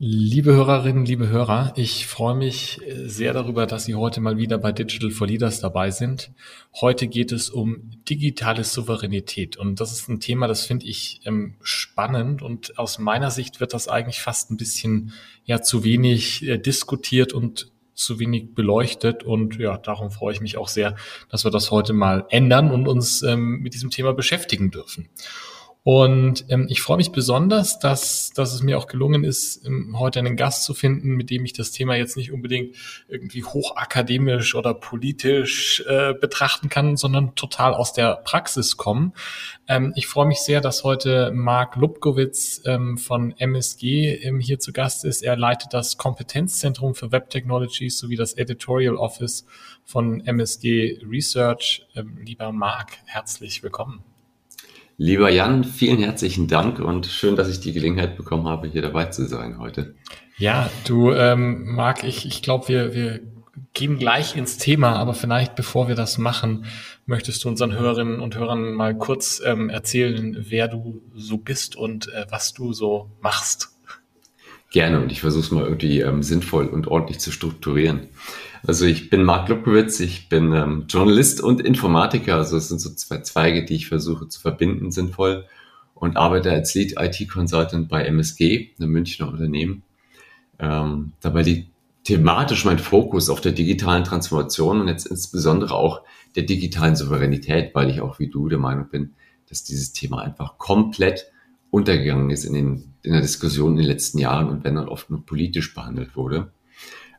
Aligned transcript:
Liebe 0.00 0.52
Hörerinnen, 0.52 1.04
liebe 1.06 1.28
Hörer, 1.28 1.72
ich 1.74 2.06
freue 2.06 2.36
mich 2.36 2.80
sehr 2.86 3.32
darüber, 3.32 3.66
dass 3.66 3.84
Sie 3.84 3.96
heute 3.96 4.20
mal 4.20 4.36
wieder 4.36 4.56
bei 4.56 4.70
Digital 4.70 5.10
for 5.10 5.26
Leaders 5.26 5.58
dabei 5.58 5.90
sind. 5.90 6.30
Heute 6.80 7.08
geht 7.08 7.32
es 7.32 7.50
um 7.50 7.90
digitale 8.08 8.62
Souveränität 8.62 9.56
und 9.56 9.80
das 9.80 9.90
ist 9.90 10.08
ein 10.08 10.20
Thema, 10.20 10.46
das 10.46 10.64
finde 10.64 10.86
ich 10.86 11.20
ähm, 11.24 11.56
spannend 11.62 12.42
und 12.42 12.78
aus 12.78 13.00
meiner 13.00 13.32
Sicht 13.32 13.58
wird 13.58 13.74
das 13.74 13.88
eigentlich 13.88 14.20
fast 14.20 14.52
ein 14.52 14.56
bisschen 14.56 15.14
ja 15.44 15.62
zu 15.62 15.82
wenig 15.82 16.46
äh, 16.46 16.58
diskutiert 16.58 17.32
und 17.32 17.72
zu 17.94 18.20
wenig 18.20 18.54
beleuchtet 18.54 19.24
und 19.24 19.56
ja, 19.56 19.78
darum 19.78 20.12
freue 20.12 20.32
ich 20.32 20.40
mich 20.40 20.58
auch 20.58 20.68
sehr, 20.68 20.94
dass 21.28 21.44
wir 21.44 21.50
das 21.50 21.72
heute 21.72 21.92
mal 21.92 22.24
ändern 22.30 22.70
und 22.70 22.86
uns 22.86 23.24
ähm, 23.24 23.58
mit 23.62 23.74
diesem 23.74 23.90
Thema 23.90 24.12
beschäftigen 24.12 24.70
dürfen. 24.70 25.08
Und 25.90 26.44
ähm, 26.50 26.66
ich 26.68 26.82
freue 26.82 26.98
mich 26.98 27.12
besonders, 27.12 27.78
dass, 27.78 28.30
dass 28.34 28.52
es 28.52 28.62
mir 28.62 28.76
auch 28.76 28.88
gelungen 28.88 29.24
ist, 29.24 29.64
ähm, 29.64 29.98
heute 29.98 30.18
einen 30.18 30.36
Gast 30.36 30.64
zu 30.64 30.74
finden, 30.74 31.12
mit 31.16 31.30
dem 31.30 31.46
ich 31.46 31.54
das 31.54 31.70
Thema 31.70 31.96
jetzt 31.96 32.14
nicht 32.14 32.30
unbedingt 32.30 32.76
irgendwie 33.08 33.42
hochakademisch 33.42 34.54
oder 34.54 34.74
politisch 34.74 35.82
äh, 35.88 36.12
betrachten 36.12 36.68
kann, 36.68 36.98
sondern 36.98 37.34
total 37.36 37.72
aus 37.72 37.94
der 37.94 38.16
Praxis 38.16 38.76
kommen. 38.76 39.14
Ähm, 39.66 39.94
ich 39.96 40.06
freue 40.06 40.26
mich 40.26 40.40
sehr, 40.40 40.60
dass 40.60 40.84
heute 40.84 41.30
Marc 41.32 41.76
Lubkowitz 41.76 42.60
ähm, 42.66 42.98
von 42.98 43.32
MSG 43.38 44.14
ähm, 44.16 44.40
hier 44.40 44.58
zu 44.58 44.74
Gast 44.74 45.06
ist. 45.06 45.22
Er 45.22 45.36
leitet 45.36 45.72
das 45.72 45.96
Kompetenzzentrum 45.96 46.96
für 46.96 47.12
Web 47.12 47.30
Technologies 47.30 47.98
sowie 47.98 48.16
das 48.16 48.34
Editorial 48.34 48.96
Office 48.96 49.46
von 49.86 50.20
MSG 50.20 51.00
Research. 51.08 51.86
Ähm, 51.96 52.18
lieber 52.22 52.52
Marc, 52.52 52.98
herzlich 53.06 53.62
willkommen. 53.62 54.04
Lieber 55.00 55.30
Jan, 55.30 55.62
vielen 55.62 55.98
herzlichen 55.98 56.48
Dank 56.48 56.80
und 56.80 57.06
schön, 57.06 57.36
dass 57.36 57.48
ich 57.48 57.60
die 57.60 57.72
Gelegenheit 57.72 58.16
bekommen 58.16 58.48
habe, 58.48 58.66
hier 58.66 58.82
dabei 58.82 59.04
zu 59.04 59.28
sein 59.28 59.60
heute. 59.60 59.94
Ja, 60.38 60.68
du, 60.88 61.12
ähm, 61.12 61.72
Marc, 61.72 62.02
ich, 62.02 62.26
ich 62.26 62.42
glaube, 62.42 62.66
wir, 62.66 62.94
wir 62.94 63.20
gehen 63.74 64.00
gleich 64.00 64.34
ins 64.34 64.58
Thema, 64.58 64.96
aber 64.96 65.14
vielleicht 65.14 65.54
bevor 65.54 65.86
wir 65.86 65.94
das 65.94 66.18
machen, 66.18 66.64
möchtest 67.06 67.44
du 67.44 67.48
unseren 67.48 67.78
Hörerinnen 67.78 68.18
und 68.18 68.36
Hörern 68.36 68.72
mal 68.72 68.98
kurz 68.98 69.40
ähm, 69.44 69.70
erzählen, 69.70 70.36
wer 70.48 70.66
du 70.66 71.00
so 71.14 71.38
bist 71.38 71.76
und 71.76 72.12
äh, 72.12 72.26
was 72.28 72.52
du 72.52 72.72
so 72.72 73.08
machst. 73.20 73.68
Gerne 74.72 75.00
und 75.00 75.12
ich 75.12 75.20
versuche 75.20 75.44
es 75.44 75.52
mal 75.52 75.62
irgendwie 75.62 76.00
ähm, 76.00 76.24
sinnvoll 76.24 76.66
und 76.66 76.88
ordentlich 76.88 77.20
zu 77.20 77.30
strukturieren. 77.30 78.08
Also 78.66 78.84
ich 78.84 79.10
bin 79.10 79.22
Marc 79.22 79.48
Lubkowitz, 79.48 80.00
ich 80.00 80.28
bin 80.28 80.52
ähm, 80.52 80.84
Journalist 80.88 81.40
und 81.40 81.60
Informatiker. 81.60 82.36
Also 82.36 82.56
es 82.56 82.68
sind 82.68 82.80
so 82.80 82.90
zwei 82.90 83.18
Zweige, 83.18 83.64
die 83.64 83.76
ich 83.76 83.88
versuche 83.88 84.28
zu 84.28 84.40
verbinden 84.40 84.90
sinnvoll 84.90 85.44
und 85.94 86.16
arbeite 86.16 86.50
als 86.50 86.74
Lead 86.74 86.94
IT 86.98 87.28
Consultant 87.30 87.88
bei 87.88 88.04
MSG, 88.04 88.70
einem 88.78 88.90
Münchner 88.90 89.28
Unternehmen. 89.28 89.82
Ähm, 90.58 91.12
dabei 91.20 91.42
liegt 91.42 91.70
thematisch 92.04 92.64
mein 92.64 92.78
Fokus 92.78 93.30
auf 93.30 93.40
der 93.40 93.52
digitalen 93.52 94.04
Transformation 94.04 94.80
und 94.80 94.88
jetzt 94.88 95.06
insbesondere 95.06 95.74
auch 95.74 96.02
der 96.36 96.44
digitalen 96.44 96.96
Souveränität, 96.96 97.74
weil 97.74 97.90
ich 97.90 98.00
auch 98.00 98.18
wie 98.18 98.28
du 98.28 98.48
der 98.48 98.58
Meinung 98.58 98.88
bin, 98.88 99.14
dass 99.48 99.64
dieses 99.64 99.92
Thema 99.92 100.22
einfach 100.22 100.58
komplett 100.58 101.26
untergegangen 101.70 102.30
ist 102.30 102.44
in, 102.44 102.54
den, 102.54 102.94
in 103.02 103.12
der 103.12 103.20
Diskussion 103.20 103.72
in 103.72 103.78
den 103.78 103.86
letzten 103.86 104.18
Jahren 104.18 104.48
und 104.48 104.64
wenn 104.64 104.76
dann 104.76 104.88
oft 104.88 105.10
nur 105.10 105.24
politisch 105.24 105.74
behandelt 105.74 106.16
wurde. 106.16 106.50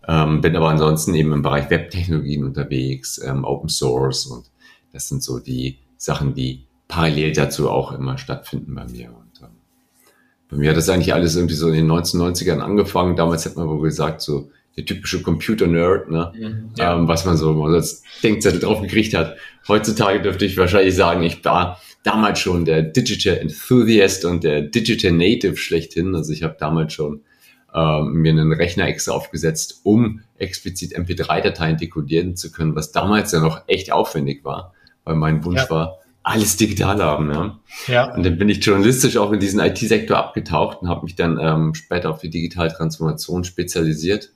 Ähm, 0.07 0.41
bin 0.41 0.55
aber 0.55 0.69
ansonsten 0.69 1.13
eben 1.13 1.33
im 1.33 1.41
Bereich 1.41 1.69
Webtechnologien 1.69 2.43
unterwegs, 2.43 3.19
ähm, 3.23 3.43
Open 3.43 3.69
Source 3.69 4.25
und 4.25 4.45
das 4.93 5.07
sind 5.07 5.23
so 5.23 5.39
die 5.39 5.77
Sachen, 5.97 6.33
die 6.33 6.65
parallel 6.87 7.33
dazu 7.33 7.69
auch 7.69 7.91
immer 7.91 8.17
stattfinden 8.17 8.73
bei 8.73 8.85
mir. 8.85 9.09
Und 9.09 9.41
ähm, 9.41 9.49
bei 10.49 10.57
mir 10.57 10.71
hat 10.71 10.77
das 10.77 10.89
eigentlich 10.89 11.13
alles 11.13 11.35
irgendwie 11.35 11.55
so 11.55 11.67
in 11.67 11.75
den 11.75 11.91
1990ern 11.91 12.59
angefangen. 12.59 13.15
Damals 13.15 13.45
hat 13.45 13.55
man 13.55 13.67
wohl 13.67 13.81
gesagt, 13.81 14.21
so 14.21 14.49
der 14.75 14.85
typische 14.85 15.21
Computer-Nerd, 15.21 16.09
ne? 16.09 16.31
Ja. 16.77 16.95
ähm, 16.95 17.07
was 17.07 17.25
man 17.25 17.37
so 17.37 17.63
als 17.65 18.03
Denkzettel 18.23 18.59
drauf 18.59 18.81
gekriegt 18.81 19.13
hat. 19.13 19.35
Heutzutage 19.67 20.21
dürfte 20.21 20.45
ich 20.45 20.57
wahrscheinlich 20.57 20.95
sagen, 20.95 21.21
ich 21.23 21.43
war 21.43 21.79
damals 22.03 22.39
schon 22.39 22.65
der 22.65 22.81
Digital 22.81 23.37
Enthusiast 23.37 24.25
und 24.25 24.43
der 24.43 24.61
Digital 24.61 25.11
Native 25.11 25.57
schlechthin. 25.57 26.15
Also 26.15 26.31
ich 26.31 26.43
habe 26.43 26.55
damals 26.59 26.93
schon 26.93 27.21
äh, 27.73 28.01
mir 28.01 28.31
einen 28.31 28.53
Rechner 28.53 28.87
extra 28.87 29.13
aufgesetzt, 29.13 29.81
um 29.83 30.21
explizit 30.37 30.97
MP3-Dateien 30.97 31.77
dekodieren 31.77 32.35
zu 32.35 32.51
können, 32.51 32.75
was 32.75 32.91
damals 32.91 33.31
ja 33.31 33.39
noch 33.39 33.63
echt 33.67 33.91
aufwendig 33.91 34.43
war, 34.43 34.73
weil 35.03 35.15
mein 35.15 35.43
Wunsch 35.43 35.61
ja. 35.61 35.69
war, 35.69 35.99
alles 36.23 36.57
digital 36.57 37.01
haben. 37.01 37.31
Ja? 37.31 37.59
ja. 37.87 38.13
Und 38.15 38.25
dann 38.25 38.37
bin 38.37 38.49
ich 38.49 38.63
journalistisch 38.63 39.17
auch 39.17 39.31
in 39.31 39.39
diesen 39.39 39.59
IT-Sektor 39.59 40.17
abgetaucht 40.17 40.81
und 40.81 40.89
habe 40.89 41.03
mich 41.03 41.15
dann 41.15 41.39
ähm, 41.41 41.73
später 41.73 42.09
auf 42.09 42.19
die 42.19 42.29
digitale 42.29 42.71
Transformation 42.71 43.43
spezialisiert 43.43 44.31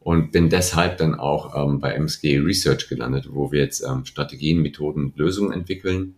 und 0.00 0.32
bin 0.32 0.48
deshalb 0.48 0.98
dann 0.98 1.14
auch 1.14 1.54
ähm, 1.56 1.80
bei 1.80 1.92
MSG 1.92 2.38
Research 2.38 2.88
gelandet, 2.88 3.28
wo 3.30 3.50
wir 3.50 3.60
jetzt 3.60 3.82
ähm, 3.82 4.04
Strategien, 4.04 4.62
Methoden 4.62 5.06
und 5.06 5.16
Lösungen 5.16 5.52
entwickeln 5.52 6.14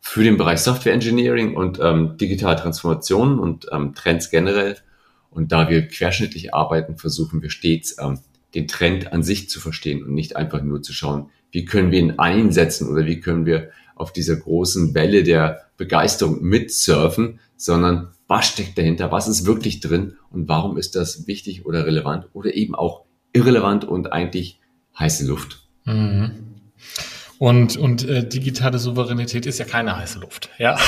für 0.00 0.22
den 0.22 0.36
Bereich 0.36 0.60
Software 0.60 0.92
Engineering 0.92 1.56
und 1.56 1.80
ähm, 1.80 2.16
digitale 2.18 2.56
Transformation 2.56 3.38
und 3.38 3.66
ähm, 3.72 3.94
Trends 3.94 4.30
generell 4.30 4.76
und 5.34 5.52
da 5.52 5.68
wir 5.68 5.86
querschnittlich 5.88 6.54
arbeiten, 6.54 6.96
versuchen 6.96 7.42
wir 7.42 7.50
stets, 7.50 7.96
ähm, 8.00 8.20
den 8.54 8.68
Trend 8.68 9.12
an 9.12 9.22
sich 9.22 9.50
zu 9.50 9.60
verstehen 9.60 10.04
und 10.04 10.14
nicht 10.14 10.36
einfach 10.36 10.62
nur 10.62 10.80
zu 10.80 10.92
schauen, 10.92 11.30
wie 11.50 11.64
können 11.64 11.90
wir 11.90 11.98
ihn 11.98 12.18
einsetzen 12.18 12.88
oder 12.88 13.04
wie 13.04 13.20
können 13.20 13.46
wir 13.46 13.70
auf 13.96 14.12
dieser 14.12 14.36
großen 14.36 14.94
Welle 14.94 15.24
der 15.24 15.66
Begeisterung 15.76 16.42
mitsurfen, 16.42 17.40
sondern 17.56 18.08
was 18.26 18.46
steckt 18.46 18.78
dahinter, 18.78 19.12
was 19.12 19.28
ist 19.28 19.44
wirklich 19.44 19.80
drin 19.80 20.16
und 20.30 20.48
warum 20.48 20.78
ist 20.78 20.96
das 20.96 21.26
wichtig 21.26 21.66
oder 21.66 21.84
relevant 21.84 22.26
oder 22.32 22.54
eben 22.54 22.74
auch 22.74 23.04
irrelevant 23.32 23.84
und 23.84 24.12
eigentlich 24.12 24.60
heiße 24.98 25.26
Luft. 25.26 25.66
Mhm. 25.84 26.30
Und, 27.38 27.76
und 27.76 28.08
äh, 28.08 28.26
digitale 28.26 28.78
Souveränität 28.78 29.44
ist 29.46 29.58
ja 29.58 29.64
keine 29.64 29.96
heiße 29.96 30.20
Luft, 30.20 30.50
ja. 30.58 30.78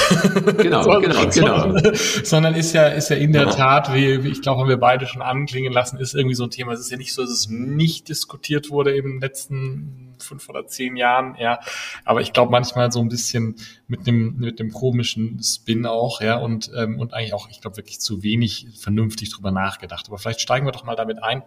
Genau, 0.58 0.82
sondern, 0.82 1.30
genau, 1.30 1.72
genau. 1.72 1.92
Sondern 2.22 2.54
ist 2.54 2.72
ja, 2.72 2.86
ist 2.86 3.10
ja 3.10 3.16
in 3.16 3.32
der 3.32 3.46
ja. 3.46 3.50
Tat, 3.50 3.92
wie, 3.94 4.22
wie 4.22 4.28
ich 4.28 4.42
glaube, 4.42 4.60
haben 4.60 4.68
wir 4.68 4.76
beide 4.76 5.06
schon 5.06 5.22
anklingen 5.22 5.72
lassen, 5.72 5.98
ist 5.98 6.14
irgendwie 6.14 6.36
so 6.36 6.44
ein 6.44 6.50
Thema. 6.50 6.72
Es 6.72 6.80
ist 6.80 6.90
ja 6.90 6.96
nicht 6.96 7.14
so, 7.14 7.22
dass 7.22 7.32
es 7.32 7.48
nicht 7.48 8.08
diskutiert 8.08 8.70
wurde 8.70 8.96
in 8.96 9.04
den 9.04 9.20
letzten 9.20 10.14
fünf 10.18 10.48
oder 10.48 10.66
zehn 10.66 10.96
Jahren, 10.96 11.36
ja. 11.38 11.58
Aber 12.04 12.20
ich 12.20 12.32
glaube 12.32 12.52
manchmal 12.52 12.92
so 12.92 13.00
ein 13.00 13.08
bisschen 13.08 13.56
mit 13.88 14.06
dem, 14.06 14.36
mit 14.38 14.60
dem 14.60 14.72
komischen 14.72 15.42
Spin 15.42 15.84
auch, 15.84 16.20
ja, 16.20 16.36
und, 16.36 16.70
ähm, 16.76 17.00
und 17.00 17.12
eigentlich 17.12 17.34
auch, 17.34 17.48
ich 17.50 17.60
glaube, 17.60 17.76
wirklich 17.76 18.00
zu 18.00 18.22
wenig 18.22 18.68
vernünftig 18.78 19.32
drüber 19.32 19.50
nachgedacht. 19.50 20.06
Aber 20.08 20.18
vielleicht 20.18 20.40
steigen 20.40 20.64
wir 20.64 20.72
doch 20.72 20.84
mal 20.84 20.96
damit 20.96 21.22
ein. 21.22 21.42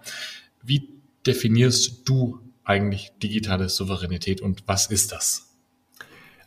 Wie 0.62 0.90
definierst 1.26 2.08
du 2.08 2.40
eigentlich 2.70 3.12
digitale 3.22 3.68
Souveränität 3.68 4.42
und 4.42 4.64
was 4.68 4.88
ist 4.88 5.12
das? 5.12 5.48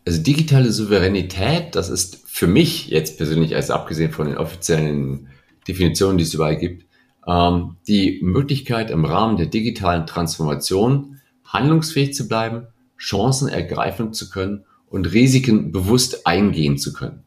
Also 0.06 0.22
digitale 0.22 0.70
Souveränität, 0.70 1.74
das 1.74 1.88
ist 1.88 2.22
für 2.26 2.46
mich 2.46 2.88
jetzt 2.88 3.18
persönlich, 3.18 3.54
also 3.56 3.74
abgesehen 3.74 4.12
von 4.12 4.28
den 4.28 4.36
offiziellen 4.36 5.28
Definitionen, 5.66 6.18
die 6.18 6.24
es 6.24 6.34
überall 6.34 6.56
gibt, 6.56 6.86
ähm, 7.26 7.76
die 7.88 8.20
Möglichkeit 8.22 8.90
im 8.90 9.04
Rahmen 9.04 9.36
der 9.36 9.46
digitalen 9.46 10.06
Transformation 10.06 11.20
handlungsfähig 11.44 12.14
zu 12.14 12.28
bleiben, 12.28 12.68
Chancen 12.98 13.48
ergreifen 13.48 14.12
zu 14.12 14.30
können 14.30 14.64
und 14.88 15.12
Risiken 15.12 15.72
bewusst 15.72 16.26
eingehen 16.26 16.78
zu 16.78 16.92
können. 16.92 17.24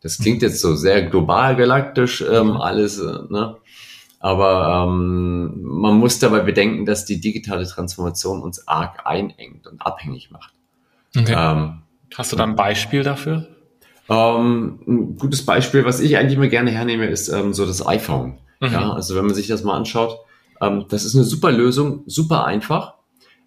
Das 0.00 0.18
klingt 0.18 0.42
jetzt 0.42 0.60
so 0.60 0.74
sehr 0.74 1.02
global 1.02 1.56
galaktisch 1.56 2.22
ähm, 2.22 2.52
alles, 2.52 2.98
äh, 2.98 3.18
ne? 3.30 3.56
Aber 4.26 4.88
ähm, 4.88 5.62
man 5.62 5.98
muss 5.98 6.18
dabei 6.18 6.40
bedenken, 6.40 6.84
dass 6.84 7.04
die 7.04 7.20
digitale 7.20 7.64
Transformation 7.64 8.42
uns 8.42 8.66
arg 8.66 9.06
einengt 9.06 9.68
und 9.68 9.80
abhängig 9.80 10.32
macht. 10.32 10.52
Okay. 11.16 11.32
Ähm, 11.38 11.82
Hast 12.12 12.32
du 12.32 12.36
da 12.36 12.42
ein 12.42 12.56
Beispiel 12.56 13.04
dafür? 13.04 13.46
Ähm, 14.08 14.80
ein 14.84 15.16
gutes 15.16 15.46
Beispiel, 15.46 15.84
was 15.84 16.00
ich 16.00 16.16
eigentlich 16.16 16.34
immer 16.38 16.48
gerne 16.48 16.72
hernehme, 16.72 17.06
ist 17.06 17.28
ähm, 17.28 17.54
so 17.54 17.66
das 17.66 17.86
iPhone. 17.86 18.38
Mhm. 18.58 18.72
Ja, 18.72 18.92
also 18.92 19.14
wenn 19.14 19.26
man 19.26 19.34
sich 19.36 19.46
das 19.46 19.62
mal 19.62 19.76
anschaut, 19.76 20.18
ähm, 20.60 20.86
das 20.88 21.04
ist 21.04 21.14
eine 21.14 21.22
super 21.22 21.52
Lösung, 21.52 22.02
super 22.06 22.46
einfach, 22.46 22.94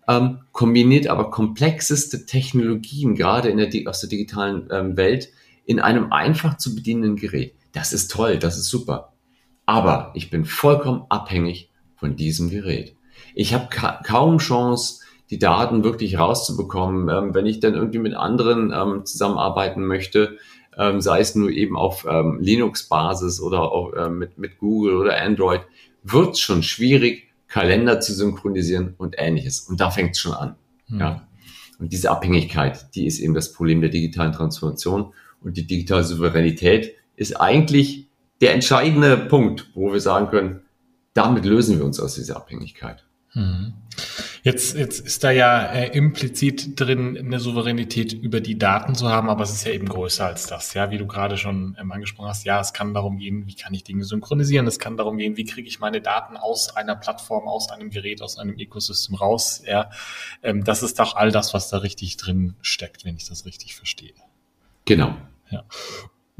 ähm, 0.07 0.39
kombiniert 0.53 1.07
aber 1.07 1.29
komplexeste 1.29 2.25
Technologien, 2.25 3.15
gerade 3.15 3.49
in 3.49 3.57
der, 3.57 3.69
aus 3.89 3.99
der 3.99 4.07
digitalen 4.07 4.69
ähm, 4.71 4.95
Welt, 4.95 5.27
in 5.65 5.81
einem 5.81 6.13
einfach 6.13 6.55
zu 6.55 6.73
bedienenden 6.73 7.17
Gerät. 7.17 7.53
Das 7.73 7.91
ist 7.91 8.09
toll, 8.11 8.37
das 8.37 8.57
ist 8.57 8.69
super. 8.69 9.11
Aber 9.69 10.09
ich 10.15 10.31
bin 10.31 10.45
vollkommen 10.45 11.03
abhängig 11.09 11.69
von 11.95 12.15
diesem 12.15 12.49
Gerät. 12.49 12.95
Ich 13.35 13.53
habe 13.53 13.67
ka 13.69 14.01
kaum 14.03 14.39
Chance, 14.39 15.03
die 15.29 15.37
Daten 15.37 15.83
wirklich 15.83 16.17
rauszubekommen. 16.17 17.07
Ähm, 17.07 17.35
wenn 17.35 17.45
ich 17.45 17.59
dann 17.59 17.75
irgendwie 17.75 17.99
mit 17.99 18.15
anderen 18.15 18.73
ähm, 18.73 19.05
zusammenarbeiten 19.05 19.85
möchte, 19.85 20.39
ähm, 20.75 21.01
sei 21.01 21.19
es 21.19 21.35
nur 21.35 21.51
eben 21.51 21.77
auf 21.77 22.07
ähm, 22.09 22.39
Linux-Basis 22.41 23.41
oder 23.41 23.71
auch 23.71 23.93
äh, 23.93 24.09
mit, 24.09 24.39
mit 24.39 24.57
Google 24.57 24.95
oder 24.95 25.21
Android, 25.21 25.61
wird 26.01 26.31
es 26.31 26.39
schon 26.39 26.63
schwierig, 26.63 27.27
Kalender 27.47 27.99
zu 27.99 28.15
synchronisieren 28.15 28.95
und 28.97 29.17
ähnliches. 29.19 29.59
Und 29.59 29.79
da 29.79 29.91
fängt 29.91 30.15
es 30.15 30.19
schon 30.19 30.33
an. 30.33 30.55
Mhm. 30.87 30.99
Ja. 30.99 31.27
Und 31.77 31.93
diese 31.93 32.09
Abhängigkeit, 32.09 32.95
die 32.95 33.05
ist 33.05 33.19
eben 33.19 33.35
das 33.35 33.53
Problem 33.53 33.81
der 33.81 33.91
digitalen 33.91 34.33
Transformation. 34.33 35.13
Und 35.41 35.57
die 35.57 35.67
digitale 35.67 36.03
Souveränität 36.03 36.95
ist 37.15 37.39
eigentlich 37.39 38.08
der 38.41 38.53
entscheidende 38.53 39.17
Punkt, 39.17 39.69
wo 39.73 39.91
wir 39.91 39.99
sagen 39.99 40.29
können, 40.29 40.61
damit 41.13 41.45
lösen 41.45 41.77
wir 41.77 41.85
uns 41.85 41.99
aus 41.99 42.15
dieser 42.15 42.37
Abhängigkeit. 42.37 43.03
Mhm. 43.33 43.73
Jetzt, 44.43 44.75
jetzt 44.75 44.99
ist 45.01 45.23
da 45.23 45.31
ja 45.31 45.63
äh, 45.65 45.95
implizit 45.95 46.79
drin, 46.79 47.17
eine 47.17 47.39
Souveränität 47.39 48.13
über 48.13 48.39
die 48.39 48.57
Daten 48.57 48.95
zu 48.95 49.09
haben, 49.09 49.29
aber 49.29 49.43
es 49.43 49.51
ist 49.51 49.65
ja 49.65 49.73
eben 49.73 49.87
größer 49.87 50.25
als 50.25 50.47
das. 50.47 50.73
Ja, 50.73 50.91
wie 50.91 50.97
du 50.97 51.05
gerade 51.05 51.37
schon 51.37 51.75
ähm, 51.79 51.91
angesprochen 51.91 52.29
hast, 52.29 52.45
ja, 52.45 52.59
es 52.59 52.71
kann 52.71 52.93
darum 52.93 53.17
gehen, 53.17 53.45
wie 53.47 53.55
kann 53.55 53.73
ich 53.73 53.83
Dinge 53.83 54.05
synchronisieren, 54.05 54.65
es 54.65 54.79
kann 54.79 54.97
darum 54.97 55.17
gehen, 55.17 55.35
wie 55.35 55.43
kriege 55.43 55.67
ich 55.67 55.79
meine 55.79 56.01
Daten 56.01 56.37
aus 56.37 56.75
einer 56.75 56.95
Plattform, 56.95 57.47
aus 57.47 57.69
einem 57.69 57.89
Gerät, 57.89 58.21
aus 58.21 58.37
einem 58.37 58.57
Ecosystem 58.57 59.15
raus. 59.15 59.61
Ja, 59.67 59.89
ähm, 60.41 60.63
das 60.63 60.81
ist 60.81 60.99
doch 60.99 61.15
all 61.15 61.31
das, 61.31 61.53
was 61.53 61.69
da 61.69 61.79
richtig 61.79 62.17
drin 62.17 62.55
steckt, 62.61 63.03
wenn 63.03 63.15
ich 63.15 63.27
das 63.27 63.45
richtig 63.45 63.75
verstehe. 63.75 64.13
Genau. 64.85 65.15
Ja. 65.51 65.65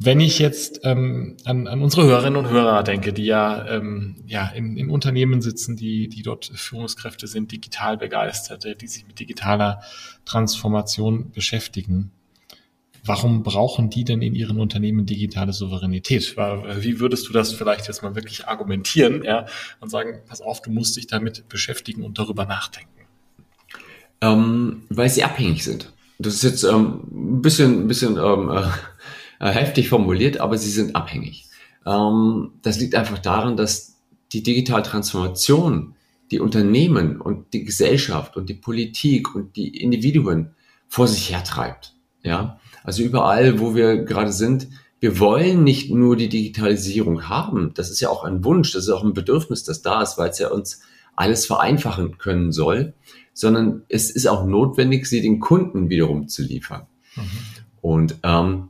Wenn 0.02 0.22
ich 0.22 0.40
jetzt 0.40 0.80
ähm, 0.84 1.36
an, 1.44 1.68
an 1.68 1.82
unsere 1.82 2.06
Hörerinnen 2.06 2.38
und 2.38 2.50
Hörer 2.50 2.84
denke, 2.84 3.12
die 3.12 3.26
ja, 3.26 3.68
ähm, 3.68 4.16
ja 4.26 4.48
in, 4.48 4.78
in 4.78 4.90
Unternehmen 4.90 5.42
sitzen, 5.42 5.76
die, 5.76 6.08
die 6.08 6.22
dort 6.22 6.46
Führungskräfte 6.56 7.28
sind, 7.28 7.52
digital 7.52 7.98
begeisterte, 7.98 8.78
die 8.78 8.88
sich 8.88 9.06
mit 9.06 9.20
digitaler 9.20 9.82
Transformation 10.24 11.32
beschäftigen, 11.32 12.12
warum 13.04 13.44
brauchen 13.44 13.90
die 13.90 14.06
denn 14.06 14.22
in 14.22 14.36
ihren 14.36 14.62
Unternehmen 14.62 15.06
digitale 15.06 15.52
Souveränität? 15.52 16.38
Wie 16.38 17.02
würdest 17.02 17.28
du 17.28 17.34
das 17.34 17.52
vielleicht 17.52 17.88
jetzt 17.88 18.02
mal 18.02 18.16
wirklich 18.16 18.48
argumentieren 18.48 19.24
ja, 19.26 19.48
und 19.82 19.90
sagen, 19.90 20.22
pass 20.30 20.40
auf, 20.40 20.62
du 20.62 20.72
musst 20.72 20.96
dich 20.96 21.08
damit 21.08 21.50
beschäftigen 21.50 22.04
und 22.04 22.18
darüber 22.18 22.46
nachdenken? 22.46 23.06
Ähm, 24.22 24.84
weil 24.88 25.10
sie 25.10 25.26
abhängig 25.26 25.66
sind. 25.66 25.92
Das 26.20 26.36
ist 26.36 26.44
jetzt 26.44 26.64
ähm, 26.64 27.02
ein 27.12 27.42
bisschen, 27.42 27.84
ein 27.84 27.88
bisschen 27.90 28.16
ähm, 28.16 28.50
äh, 29.40 29.50
heftig 29.50 29.90
formuliert, 29.90 30.40
aber 30.40 30.58
sie 30.58 30.72
sind 30.72 30.96
abhängig. 30.96 31.46
Ähm, 31.86 32.52
das 32.62 32.80
liegt 32.80 32.96
einfach 32.96 33.20
daran, 33.20 33.58
dass 33.58 33.98
die 34.32 34.44
digitale 34.44 34.84
Transformation 34.84 35.96
die 36.32 36.40
Unternehmen 36.40 37.20
und 37.20 37.54
die 37.54 37.64
Gesellschaft 37.64 38.38
und 38.38 38.50
die 38.50 38.54
Politik 38.54 39.34
und 39.34 39.56
die 39.56 39.82
Individuen 39.82 40.52
vor 40.88 41.08
sich 41.08 41.32
hertreibt. 41.32 41.96
Ja, 42.24 42.60
also 42.84 43.02
überall, 43.02 43.60
wo 43.60 43.76
wir 43.76 44.04
gerade 44.04 44.32
sind, 44.32 44.68
wir 45.00 45.20
wollen 45.20 45.64
nicht 45.64 45.90
nur 45.92 46.18
die 46.18 46.30
Digitalisierung 46.30 47.30
haben. 47.30 47.72
Das 47.74 47.90
ist 47.90 48.02
ja 48.02 48.10
auch 48.10 48.24
ein 48.24 48.44
Wunsch, 48.44 48.74
das 48.74 48.84
ist 48.84 48.90
auch 48.90 49.04
ein 49.04 49.14
Bedürfnis, 49.14 49.64
das 49.64 49.82
da 49.82 50.02
ist, 50.02 50.18
weil 50.18 50.30
es 50.30 50.40
ja 50.40 50.50
uns 50.50 50.82
alles 51.16 51.46
vereinfachen 51.46 52.18
können 52.18 52.52
soll, 52.52 52.94
sondern 53.34 53.84
es 53.90 54.10
ist 54.10 54.28
auch 54.28 54.46
notwendig, 54.46 55.06
sie 55.06 55.22
den 55.22 55.40
Kunden 55.40 55.90
wiederum 55.90 56.28
zu 56.28 56.44
liefern. 56.44 56.88
Mhm. 57.16 57.22
Und 57.82 58.16
ähm, 58.24 58.70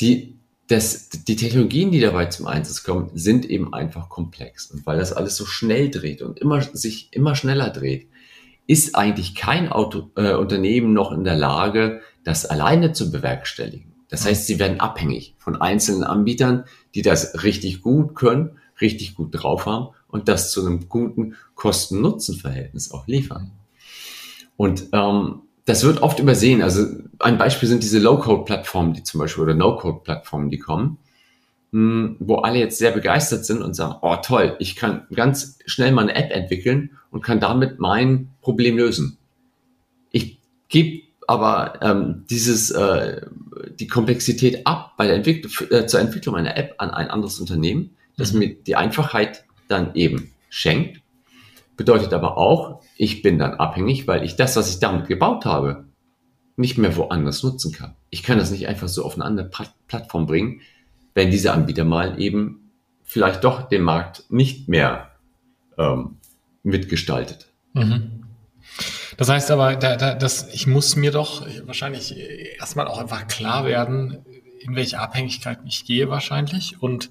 die, 0.00 0.38
das, 0.68 1.08
die 1.08 1.36
Technologien, 1.36 1.90
die 1.90 2.00
dabei 2.00 2.26
zum 2.26 2.46
Einsatz 2.46 2.82
kommen, 2.82 3.10
sind 3.14 3.48
eben 3.48 3.72
einfach 3.72 4.08
komplex. 4.08 4.70
Und 4.70 4.86
weil 4.86 4.98
das 4.98 5.12
alles 5.12 5.36
so 5.36 5.46
schnell 5.46 5.90
dreht 5.90 6.22
und 6.22 6.38
immer, 6.38 6.60
sich 6.60 7.08
immer 7.12 7.34
schneller 7.34 7.70
dreht, 7.70 8.08
ist 8.66 8.94
eigentlich 8.94 9.34
kein 9.34 9.70
Auto, 9.70 10.10
äh, 10.14 10.34
Unternehmen 10.34 10.92
noch 10.92 11.10
in 11.10 11.24
der 11.24 11.36
Lage, 11.36 12.02
das 12.22 12.44
alleine 12.44 12.92
zu 12.92 13.10
bewerkstelligen. 13.10 13.94
Das 14.10 14.24
heißt, 14.24 14.46
sie 14.46 14.58
werden 14.58 14.80
abhängig 14.80 15.34
von 15.38 15.60
einzelnen 15.60 16.04
Anbietern, 16.04 16.64
die 16.94 17.02
das 17.02 17.42
richtig 17.42 17.82
gut 17.82 18.14
können, 18.14 18.58
richtig 18.80 19.14
gut 19.14 19.30
drauf 19.32 19.66
haben 19.66 19.94
und 20.06 20.28
das 20.28 20.50
zu 20.50 20.64
einem 20.64 20.88
guten 20.88 21.34
Kosten-Nutzen-Verhältnis 21.54 22.92
auch 22.92 23.06
liefern. 23.06 23.52
Und 24.56 24.88
ähm, 24.92 25.42
das 25.68 25.84
wird 25.84 26.00
oft 26.00 26.18
übersehen. 26.18 26.62
Also 26.62 26.86
ein 27.18 27.36
Beispiel 27.36 27.68
sind 27.68 27.82
diese 27.82 27.98
Low-Code-Plattformen, 27.98 28.94
die 28.94 29.02
zum 29.02 29.20
Beispiel 29.20 29.44
oder 29.44 29.54
No-Code-Plattformen, 29.54 30.48
die 30.48 30.58
kommen, 30.58 30.96
hm, 31.72 32.16
wo 32.20 32.36
alle 32.36 32.58
jetzt 32.58 32.78
sehr 32.78 32.90
begeistert 32.90 33.44
sind 33.44 33.60
und 33.60 33.74
sagen, 33.74 33.96
oh 34.00 34.16
toll, 34.16 34.56
ich 34.60 34.76
kann 34.76 35.06
ganz 35.14 35.58
schnell 35.66 35.92
mal 35.92 36.08
eine 36.08 36.14
App 36.14 36.30
entwickeln 36.30 36.96
und 37.10 37.22
kann 37.22 37.38
damit 37.38 37.80
mein 37.80 38.30
Problem 38.40 38.78
lösen. 38.78 39.18
Ich 40.10 40.38
gebe 40.70 41.02
aber 41.26 41.74
ähm, 41.82 42.24
dieses 42.30 42.70
äh, 42.70 43.26
die 43.78 43.88
Komplexität 43.88 44.66
ab 44.66 44.94
bei 44.96 45.06
der 45.06 45.16
Entwicklung 45.16 45.52
äh, 45.70 45.86
zur 45.86 46.00
Entwicklung 46.00 46.34
einer 46.34 46.56
App 46.56 46.76
an 46.78 46.88
ein 46.90 47.10
anderes 47.10 47.40
Unternehmen, 47.40 47.90
das 48.16 48.32
mhm. 48.32 48.38
mir 48.38 48.54
die 48.54 48.76
Einfachheit 48.76 49.44
dann 49.68 49.94
eben 49.94 50.32
schenkt 50.48 51.02
Bedeutet 51.78 52.12
aber 52.12 52.36
auch, 52.36 52.82
ich 52.96 53.22
bin 53.22 53.38
dann 53.38 53.54
abhängig, 53.54 54.08
weil 54.08 54.24
ich 54.24 54.34
das, 54.34 54.56
was 54.56 54.68
ich 54.68 54.80
damit 54.80 55.06
gebaut 55.06 55.44
habe, 55.44 55.84
nicht 56.56 56.76
mehr 56.76 56.96
woanders 56.96 57.44
nutzen 57.44 57.72
kann. 57.72 57.94
Ich 58.10 58.24
kann 58.24 58.36
das 58.36 58.50
nicht 58.50 58.66
einfach 58.66 58.88
so 58.88 59.04
auf 59.04 59.14
eine 59.14 59.24
andere 59.24 59.48
Plattform 59.86 60.26
bringen, 60.26 60.60
wenn 61.14 61.30
dieser 61.30 61.54
Anbieter 61.54 61.84
mal 61.84 62.20
eben 62.20 62.72
vielleicht 63.04 63.44
doch 63.44 63.68
den 63.68 63.82
Markt 63.82 64.24
nicht 64.28 64.68
mehr 64.68 65.12
ähm, 65.78 66.16
mitgestaltet. 66.64 67.46
Mhm. 67.74 68.24
Das 69.16 69.28
heißt 69.28 69.52
aber, 69.52 69.76
da, 69.76 69.96
da, 69.96 70.14
das, 70.14 70.52
ich 70.52 70.66
muss 70.66 70.96
mir 70.96 71.12
doch 71.12 71.46
wahrscheinlich 71.64 72.16
erstmal 72.58 72.88
auch 72.88 72.98
einfach 72.98 73.28
klar 73.28 73.64
werden, 73.64 74.24
in 74.58 74.74
welche 74.74 74.98
Abhängigkeit 74.98 75.60
ich 75.64 75.84
gehe 75.84 76.10
wahrscheinlich 76.10 76.82
und 76.82 77.10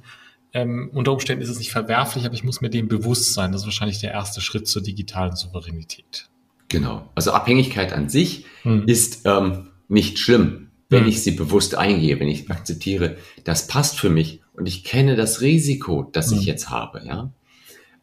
ähm, 0.54 0.90
unter 0.94 1.14
Umständen 1.14 1.44
ist 1.44 1.50
es 1.50 1.60
nicht 1.60 1.72
verwerflich, 1.72 2.26
aber 2.26 2.34
ich 2.34 2.44
muss 2.44 2.62
mir 2.62 2.70
dem 2.70 2.88
bewusst 2.88 3.34
sein. 3.34 3.52
Das 3.52 3.62
ist 3.62 3.68
wahrscheinlich 3.68 4.00
der 4.00 4.12
erste 4.12 4.42
Schritt 4.42 4.68
zur 4.68 4.82
digitalen 4.82 5.36
Souveränität. 5.36 6.30
Genau. 6.70 7.10
Also 7.16 7.32
Abhängigkeit 7.32 7.94
an 7.94 8.10
sich 8.10 8.46
hm. 8.64 8.84
ist 8.88 9.22
ähm, 9.26 9.70
nicht 9.88 10.20
schlimm, 10.20 10.72
wenn 10.90 11.02
hm. 11.02 11.10
ich 11.10 11.24
sie 11.24 11.32
bewusst 11.32 11.76
eingehe, 11.76 12.20
wenn 12.20 12.28
ich 12.28 12.50
akzeptiere, 12.50 13.18
das 13.44 13.68
passt 13.68 14.00
für 14.00 14.10
mich 14.10 14.42
und 14.54 14.68
ich 14.68 14.84
kenne 14.84 15.16
das 15.16 15.42
Risiko, 15.42 16.10
das 16.12 16.32
hm. 16.32 16.40
ich 16.40 16.46
jetzt 16.46 16.70
habe. 16.70 17.04
Ja. 17.06 17.32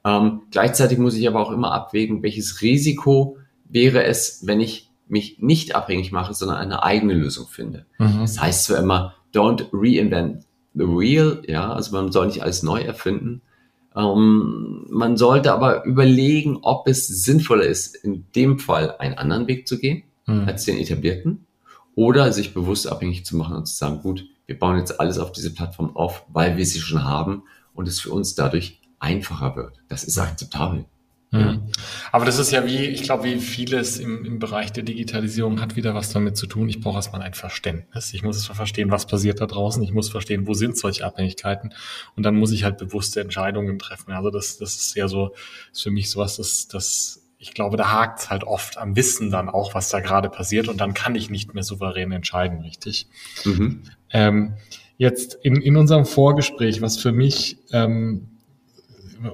Ähm, 0.05 0.43
gleichzeitig 0.50 0.99
muss 0.99 1.17
ich 1.17 1.26
aber 1.29 1.40
auch 1.40 1.50
immer 1.50 1.73
abwägen, 1.73 2.23
welches 2.23 2.61
Risiko 2.61 3.38
wäre 3.69 4.05
es, 4.05 4.47
wenn 4.47 4.61
ich 4.61 4.90
mich 5.08 5.38
nicht 5.40 5.75
abhängig 5.75 6.12
mache, 6.12 6.35
sondern 6.35 6.59
eine 6.59 6.83
eigene 6.83 7.14
Lösung 7.14 7.47
finde. 7.47 7.87
Mhm. 7.99 8.21
Das 8.21 8.40
heißt 8.40 8.64
zwar 8.64 8.78
immer, 8.78 9.14
don't 9.35 9.66
reinvent 9.73 10.45
the 10.75 10.85
wheel, 10.85 11.43
ja, 11.47 11.73
also 11.73 11.93
man 11.93 12.12
soll 12.12 12.26
nicht 12.26 12.43
alles 12.43 12.62
neu 12.62 12.81
erfinden. 12.81 13.43
Ähm, 13.97 14.87
man 14.90 15.16
sollte 15.16 15.52
aber 15.52 15.85
überlegen, 15.85 16.59
ob 16.62 16.88
es 16.88 17.07
sinnvoller 17.07 17.64
ist, 17.64 17.95
in 17.95 18.26
dem 18.35 18.59
Fall 18.59 18.97
einen 18.99 19.14
anderen 19.14 19.47
Weg 19.47 19.69
zu 19.69 19.78
gehen 19.78 20.02
mhm. 20.26 20.45
als 20.47 20.64
den 20.64 20.78
etablierten 20.78 21.47
oder 21.95 22.33
sich 22.33 22.54
bewusst 22.54 22.88
abhängig 22.88 23.25
zu 23.25 23.37
machen 23.37 23.57
und 23.57 23.66
zu 23.66 23.76
sagen, 23.76 24.00
gut, 24.00 24.26
wir 24.47 24.59
bauen 24.59 24.78
jetzt 24.78 25.00
alles 25.00 25.19
auf 25.19 25.33
diese 25.33 25.54
Plattform 25.54 25.97
auf, 25.97 26.25
weil 26.33 26.57
wir 26.57 26.66
sie 26.66 26.81
schon 26.81 27.04
haben 27.04 27.45
und 27.73 27.88
es 27.88 28.00
für 28.00 28.11
uns 28.11 28.35
dadurch 28.35 28.81
einfacher 28.99 29.57
wird. 29.57 29.81
Das 29.88 30.04
ist 30.04 30.19
akzeptabel. 30.19 30.87
Mhm. 31.35 31.62
Aber 32.12 32.25
das 32.25 32.38
ist 32.38 32.53
ja 32.53 32.64
wie, 32.64 32.79
ich 32.79 33.03
glaube, 33.03 33.25
wie 33.25 33.38
vieles 33.38 33.99
im, 33.99 34.25
im 34.25 34.38
Bereich 34.38 34.73
der 34.73 34.85
Digitalisierung 34.85 35.61
hat 35.61 35.75
wieder 35.75 35.95
was 35.95 36.12
damit 36.12 36.37
zu 36.37 36.47
tun. 36.47 36.69
Ich 36.69 36.81
brauche 36.81 36.97
erstmal 36.97 37.23
ein 37.23 37.35
Verständnis. 37.35 38.14
Ich 38.14 38.23
muss 38.23 38.47
verstehen, 38.47 38.91
was 38.93 39.07
passiert 39.07 39.41
da 39.41 39.47
draußen. 39.47 39.83
Ich 39.83 39.93
muss 39.93 40.11
verstehen, 40.11 40.47
wo 40.47 40.55
sind 40.55 40.79
solche 40.79 41.05
Abhängigkeiten. 41.05 41.75
Und 42.14 42.23
dann 42.23 42.37
muss 42.37 42.53
ich 42.53 42.62
halt 42.62 42.79
bewusste 42.79 43.21
Entscheidungen 43.21 43.79
treffen. 43.81 44.12
Also 44.12 44.31
das, 44.31 44.59
das 44.59 44.76
ist 44.76 44.97
ja 44.97 45.09
so, 45.09 45.35
ist 45.73 45.83
für 45.83 45.91
mich 45.91 46.09
sowas, 46.11 46.37
das, 46.37 46.69
das 46.69 47.21
ich 47.38 47.53
glaube, 47.53 47.76
da 47.76 47.91
hakt 47.91 48.21
es 48.21 48.31
halt 48.31 48.45
oft 48.45 48.79
am 48.79 48.95
Wissen 48.95 49.31
dann 49.31 49.49
auch, 49.49 49.75
was 49.75 49.88
da 49.88 49.99
gerade 50.00 50.31
passiert. 50.31 50.69
Und 50.69 50.81
dann 50.81 50.95
kann 50.95 51.17
ich 51.17 51.31
nicht 51.31 51.53
mehr 51.53 51.64
souverän 51.64 52.12
entscheiden, 52.12 52.61
richtig? 52.61 53.09
Mhm. 53.45 53.83
Ähm, 54.11 54.55
jetzt 54.99 55.37
in, 55.43 55.57
in 55.57 55.76
unserem 55.76 56.07
Vorgespräch, 56.07 56.81
was 56.81 56.97
für 56.97 57.12
mich 57.12 57.59
ähm, 57.73 58.34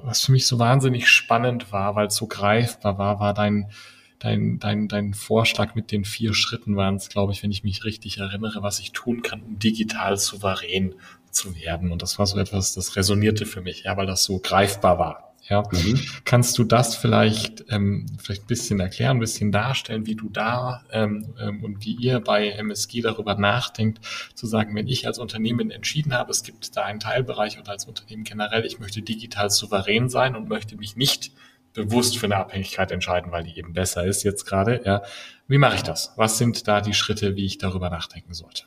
was 0.03 0.21
für 0.25 0.31
mich 0.31 0.47
so 0.47 0.59
wahnsinnig 0.59 1.07
spannend 1.07 1.71
war, 1.71 1.95
weil 1.95 2.07
es 2.07 2.15
so 2.15 2.27
greifbar 2.27 2.97
war, 2.97 3.19
war 3.19 3.33
dein, 3.33 3.71
dein, 4.19 4.59
dein, 4.59 4.87
dein 4.87 5.13
Vorschlag 5.13 5.75
mit 5.75 5.91
den 5.91 6.05
vier 6.05 6.33
Schritten 6.33 6.75
waren 6.75 6.95
es, 6.95 7.09
glaube 7.09 7.33
ich, 7.33 7.43
wenn 7.43 7.51
ich 7.51 7.63
mich 7.63 7.83
richtig 7.83 8.17
erinnere, 8.17 8.63
was 8.63 8.79
ich 8.79 8.91
tun 8.91 9.21
kann, 9.21 9.41
um 9.41 9.59
digital 9.59 10.17
souverän 10.17 10.95
zu 11.31 11.55
werden. 11.55 11.91
Und 11.91 12.01
das 12.01 12.19
war 12.19 12.27
so 12.27 12.37
etwas, 12.37 12.73
das 12.73 12.95
resonierte 12.95 13.45
für 13.45 13.61
mich, 13.61 13.83
ja, 13.83 13.97
weil 13.97 14.07
das 14.07 14.23
so 14.23 14.39
greifbar 14.39 14.99
war. 14.99 15.30
Ja, 15.51 15.63
mhm. 15.69 15.99
kannst 16.23 16.57
du 16.57 16.63
das 16.63 16.95
vielleicht 16.95 17.65
ähm, 17.67 18.05
vielleicht 18.17 18.43
ein 18.43 18.47
bisschen 18.47 18.79
erklären, 18.79 19.17
ein 19.17 19.19
bisschen 19.19 19.51
darstellen, 19.51 20.05
wie 20.05 20.15
du 20.15 20.29
da 20.29 20.85
ähm, 20.93 21.35
ähm, 21.37 21.61
und 21.61 21.83
wie 21.83 21.91
ihr 21.91 22.21
bei 22.21 22.51
MSG 22.51 23.01
darüber 23.01 23.35
nachdenkt, 23.35 23.99
zu 24.33 24.47
sagen, 24.47 24.73
wenn 24.75 24.87
ich 24.87 25.07
als 25.07 25.19
Unternehmen 25.19 25.69
entschieden 25.69 26.13
habe, 26.13 26.31
es 26.31 26.43
gibt 26.43 26.77
da 26.77 26.83
einen 26.83 27.01
Teilbereich 27.01 27.59
oder 27.59 27.71
als 27.73 27.83
Unternehmen 27.83 28.23
generell, 28.23 28.65
ich 28.65 28.79
möchte 28.79 29.01
digital 29.01 29.49
souverän 29.49 30.07
sein 30.07 30.37
und 30.37 30.47
möchte 30.47 30.77
mich 30.77 30.95
nicht 30.95 31.33
bewusst 31.73 32.17
für 32.17 32.27
eine 32.27 32.37
Abhängigkeit 32.37 32.89
entscheiden, 32.89 33.33
weil 33.33 33.43
die 33.43 33.57
eben 33.57 33.73
besser 33.73 34.05
ist 34.05 34.23
jetzt 34.23 34.45
gerade. 34.45 34.79
Ja. 34.85 35.01
Wie 35.49 35.57
mache 35.57 35.75
ich 35.75 35.83
das? 35.83 36.13
Was 36.15 36.37
sind 36.37 36.65
da 36.69 36.79
die 36.79 36.93
Schritte, 36.93 37.35
wie 37.35 37.45
ich 37.45 37.57
darüber 37.57 37.89
nachdenken 37.89 38.33
sollte? 38.33 38.63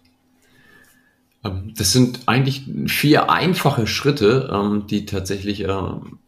Ähm, 1.42 1.72
das 1.78 1.92
sind 1.92 2.20
eigentlich 2.26 2.64
vier 2.88 3.30
einfache 3.30 3.86
Schritte, 3.86 4.50
ähm, 4.52 4.86
die 4.86 5.06
tatsächlich 5.06 5.62
ähm, 5.62 6.18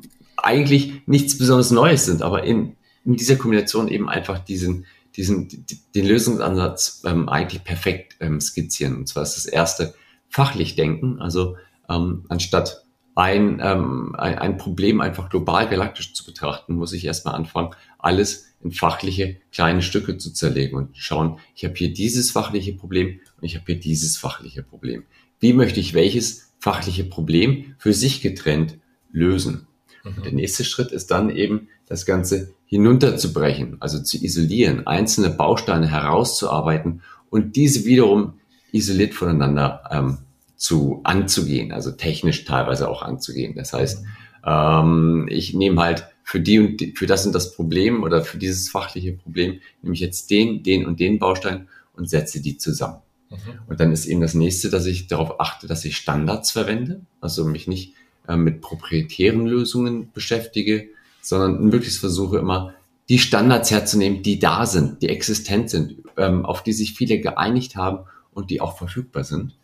eigentlich 0.47 1.03
nichts 1.07 1.37
besonders 1.37 1.71
Neues 1.71 2.07
sind, 2.07 2.23
aber 2.23 2.45
in, 2.45 2.77
in 3.05 3.17
dieser 3.17 3.37
Kombination 3.37 3.89
eben 3.89 4.09
einfach 4.09 4.39
diesen, 4.39 4.87
diesen, 5.17 5.67
den 5.95 6.07
Lösungsansatz 6.07 7.03
eigentlich 7.05 7.65
perfekt 7.65 8.17
skizzieren. 8.41 8.97
Und 8.97 9.09
zwar 9.09 9.23
ist 9.23 9.37
das 9.37 9.47
erste 9.47 9.95
fachlich 10.29 10.77
denken, 10.77 11.21
also 11.21 11.57
anstatt 11.87 12.87
ein, 13.17 13.61
ähm, 13.63 14.15
ein 14.17 14.59
Problem 14.59 15.01
einfach 15.01 15.31
global 15.31 15.69
galaktisch 15.69 16.13
zu 16.13 16.25
betrachten, 16.25 16.75
muss 16.75 16.93
ich 16.93 17.07
erstmal 17.07 17.35
anfangen, 17.35 17.75
alles 17.99 18.55
in 18.63 18.73
fachliche 18.73 19.39
kleine 19.53 19.83
Stücke 19.83 20.19
zu 20.19 20.33
zerlegen 20.33 20.77
und 20.77 20.97
schauen, 20.99 21.39
ich 21.55 21.65
habe 21.65 21.75
hier 21.75 21.93
dieses 21.93 22.31
fachliche 22.31 22.75
Problem 22.75 23.21
und 23.37 23.45
ich 23.45 23.55
habe 23.57 23.65
hier 23.67 23.81
dieses 23.81 24.19
fachliche 24.19 24.63
Problem. 24.63 25.05
Wie 25.41 25.55
möchte 25.55 25.81
ich 25.81 25.95
welches 25.95 26.53
fachliche 26.59 27.05
Problem 27.05 27.75
für 27.79 27.95
sich 27.95 28.21
getrennt 28.21 28.79
lösen? 29.13 29.67
Mhm. 30.07 30.23
der 30.23 30.33
nächste 30.33 30.65
Schritt 30.65 30.93
ist 30.93 31.11
dann 31.11 31.31
eben, 31.31 31.69
das 31.89 32.05
Ganze 32.05 32.53
hinunterzubrechen, 32.67 33.77
also 33.81 34.03
zu 34.03 34.23
isolieren, 34.23 34.87
einzelne 34.87 35.31
Bausteine 35.31 35.89
herauszuarbeiten 35.89 37.03
und 37.31 37.57
diese 37.57 37.85
wiederum 37.85 38.35
isoliert 38.73 39.15
voneinander 39.15 39.83
ähm, 39.91 40.19
zu 40.57 41.01
anzugehen, 41.05 41.73
also 41.73 41.93
technisch 41.93 42.45
teilweise 42.45 42.89
auch 42.89 43.03
anzugehen. 43.03 43.55
Das 43.55 43.73
heißt, 43.73 44.05
ähm, 44.45 45.29
ich 45.31 45.55
nehme 45.55 45.81
halt 45.81 46.09
für 46.25 46.41
die 46.41 46.59
und 46.59 46.81
die, 46.81 46.93
für 46.97 47.07
das 47.07 47.25
und 47.25 47.35
das 47.35 47.55
Problem 47.55 48.03
oder 48.03 48.23
für 48.23 48.39
dieses 48.39 48.69
fachliche 48.69 49.13
Problem 49.13 49.61
nehme 49.83 49.95
ich 49.95 50.01
jetzt 50.01 50.31
den, 50.31 50.63
den 50.65 50.87
und 50.87 50.99
den 50.99 51.19
Baustein 51.21 51.69
und 51.95 52.11
setze 52.11 52.43
die 52.43 52.59
zusammen. 52.59 52.99
Mhm. 53.31 53.37
Und 53.69 53.81
dann 53.81 53.93
ist 53.93 54.07
eben 54.07 54.21
das 54.21 54.35
nächste, 54.35 54.71
dass 54.71 54.87
ich 54.87 55.07
darauf 55.07 55.41
achte, 55.41 55.69
dass 55.69 55.85
ich 55.85 55.97
Standards 55.97 56.51
verwende, 56.51 57.03
also 57.21 57.45
mich 57.45 57.69
nicht 57.69 57.95
äh, 58.29 58.37
mit 58.37 58.61
proprietären 58.61 59.47
Lösungen 59.47 60.11
beschäftige, 60.13 60.89
sondern 61.21 61.65
möglichst 61.65 62.01
versuche 62.01 62.39
immer 62.39 62.75
die 63.09 63.19
Standards 63.19 63.71
herzunehmen, 63.71 64.23
die 64.23 64.39
da 64.39 64.67
sind, 64.67 65.03
die 65.03 65.09
existent 65.09 65.71
sind, 65.71 65.97
ähm, 66.17 66.45
auf 66.45 66.63
die 66.63 66.73
sich 66.73 66.95
viele 66.95 67.21
geeinigt 67.21 67.77
haben 67.77 68.01
und 68.33 68.51
die 68.51 68.61
auch 68.61 68.77
verfügbar 68.77 69.25
sind 69.25 69.55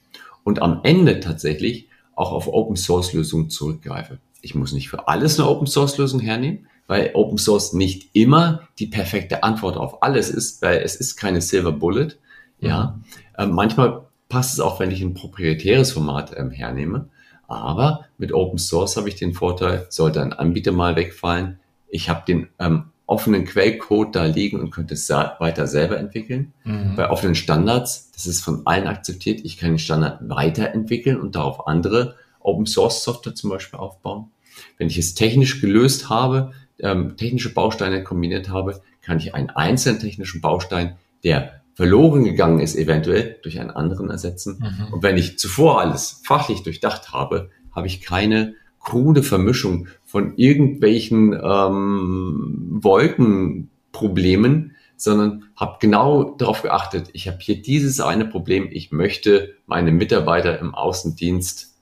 und 0.44 0.62
am 0.62 0.80
Ende 0.82 1.20
tatsächlich 1.20 1.88
auch 2.14 2.32
auf 2.32 2.48
Open 2.48 2.76
Source 2.76 3.12
Lösungen 3.12 3.50
zurückgreife. 3.50 4.18
Ich 4.40 4.54
muss 4.54 4.72
nicht 4.72 4.88
für 4.88 5.08
alles 5.08 5.38
eine 5.38 5.48
Open 5.48 5.66
Source 5.66 5.98
Lösung 5.98 6.20
hernehmen, 6.20 6.66
weil 6.86 7.10
Open 7.14 7.38
Source 7.38 7.72
nicht 7.72 8.10
immer 8.12 8.68
die 8.78 8.86
perfekte 8.86 9.42
Antwort 9.42 9.76
auf 9.76 10.02
alles 10.02 10.30
ist, 10.30 10.62
weil 10.62 10.78
es 10.78 10.96
ist 10.96 11.16
keine 11.16 11.40
Silver 11.40 11.72
Bullet. 11.72 12.16
Ja, 12.60 12.96
mhm. 12.96 13.04
ähm, 13.38 13.50
manchmal 13.52 14.02
passt 14.28 14.54
es 14.54 14.60
auch, 14.60 14.80
wenn 14.80 14.90
ich 14.90 15.00
ein 15.00 15.14
proprietäres 15.14 15.92
Format 15.92 16.34
ähm, 16.36 16.50
hernehme. 16.50 17.08
Aber 17.52 18.06
mit 18.18 18.32
Open 18.32 18.58
Source 18.58 18.96
habe 18.96 19.08
ich 19.08 19.16
den 19.16 19.34
Vorteil, 19.34 19.86
sollte 19.90 20.22
ein 20.22 20.32
Anbieter 20.32 20.72
mal 20.72 20.96
wegfallen, 20.96 21.58
ich 21.88 22.08
habe 22.08 22.22
den 22.26 22.48
ähm, 22.58 22.84
offenen 23.06 23.44
Quellcode 23.44 24.16
da 24.16 24.24
liegen 24.24 24.58
und 24.58 24.70
könnte 24.70 24.94
es 24.94 25.08
weiter 25.10 25.66
selber 25.66 25.98
entwickeln. 25.98 26.52
Mhm. 26.64 26.96
Bei 26.96 27.10
offenen 27.10 27.34
Standards, 27.34 28.10
das 28.12 28.26
ist 28.26 28.42
von 28.42 28.62
allen 28.66 28.86
akzeptiert, 28.86 29.40
ich 29.44 29.58
kann 29.58 29.70
den 29.70 29.78
Standard 29.78 30.20
weiterentwickeln 30.28 31.20
und 31.20 31.34
darauf 31.34 31.66
andere 31.66 32.16
Open 32.40 32.66
Source 32.66 33.04
Software 33.04 33.34
zum 33.34 33.50
Beispiel 33.50 33.78
aufbauen. 33.78 34.30
Wenn 34.78 34.88
ich 34.88 34.98
es 34.98 35.14
technisch 35.14 35.60
gelöst 35.60 36.08
habe, 36.08 36.52
ähm, 36.78 37.16
technische 37.16 37.52
Bausteine 37.52 38.02
kombiniert 38.02 38.48
habe, 38.48 38.80
kann 39.02 39.18
ich 39.18 39.34
einen 39.34 39.50
einzelnen 39.50 40.00
technischen 40.00 40.40
Baustein, 40.40 40.96
der 41.24 41.61
verloren 41.74 42.24
gegangen 42.24 42.60
ist, 42.60 42.76
eventuell 42.76 43.38
durch 43.42 43.58
einen 43.60 43.70
anderen 43.70 44.10
ersetzen. 44.10 44.58
Mhm. 44.60 44.92
Und 44.92 45.02
wenn 45.02 45.16
ich 45.16 45.38
zuvor 45.38 45.80
alles 45.80 46.20
fachlich 46.24 46.62
durchdacht 46.62 47.12
habe, 47.12 47.50
habe 47.74 47.86
ich 47.86 48.02
keine 48.02 48.54
krude 48.78 49.22
Vermischung 49.22 49.86
von 50.04 50.36
irgendwelchen 50.36 51.32
ähm, 51.32 52.80
Wolkenproblemen, 52.82 54.72
sondern 54.96 55.44
habe 55.56 55.78
genau 55.80 56.34
darauf 56.36 56.62
geachtet, 56.62 57.08
ich 57.12 57.26
habe 57.28 57.38
hier 57.40 57.60
dieses 57.60 58.00
eine 58.00 58.24
Problem, 58.26 58.68
ich 58.70 58.92
möchte 58.92 59.54
meine 59.66 59.92
Mitarbeiter 59.92 60.58
im 60.58 60.74
Außendienst 60.74 61.74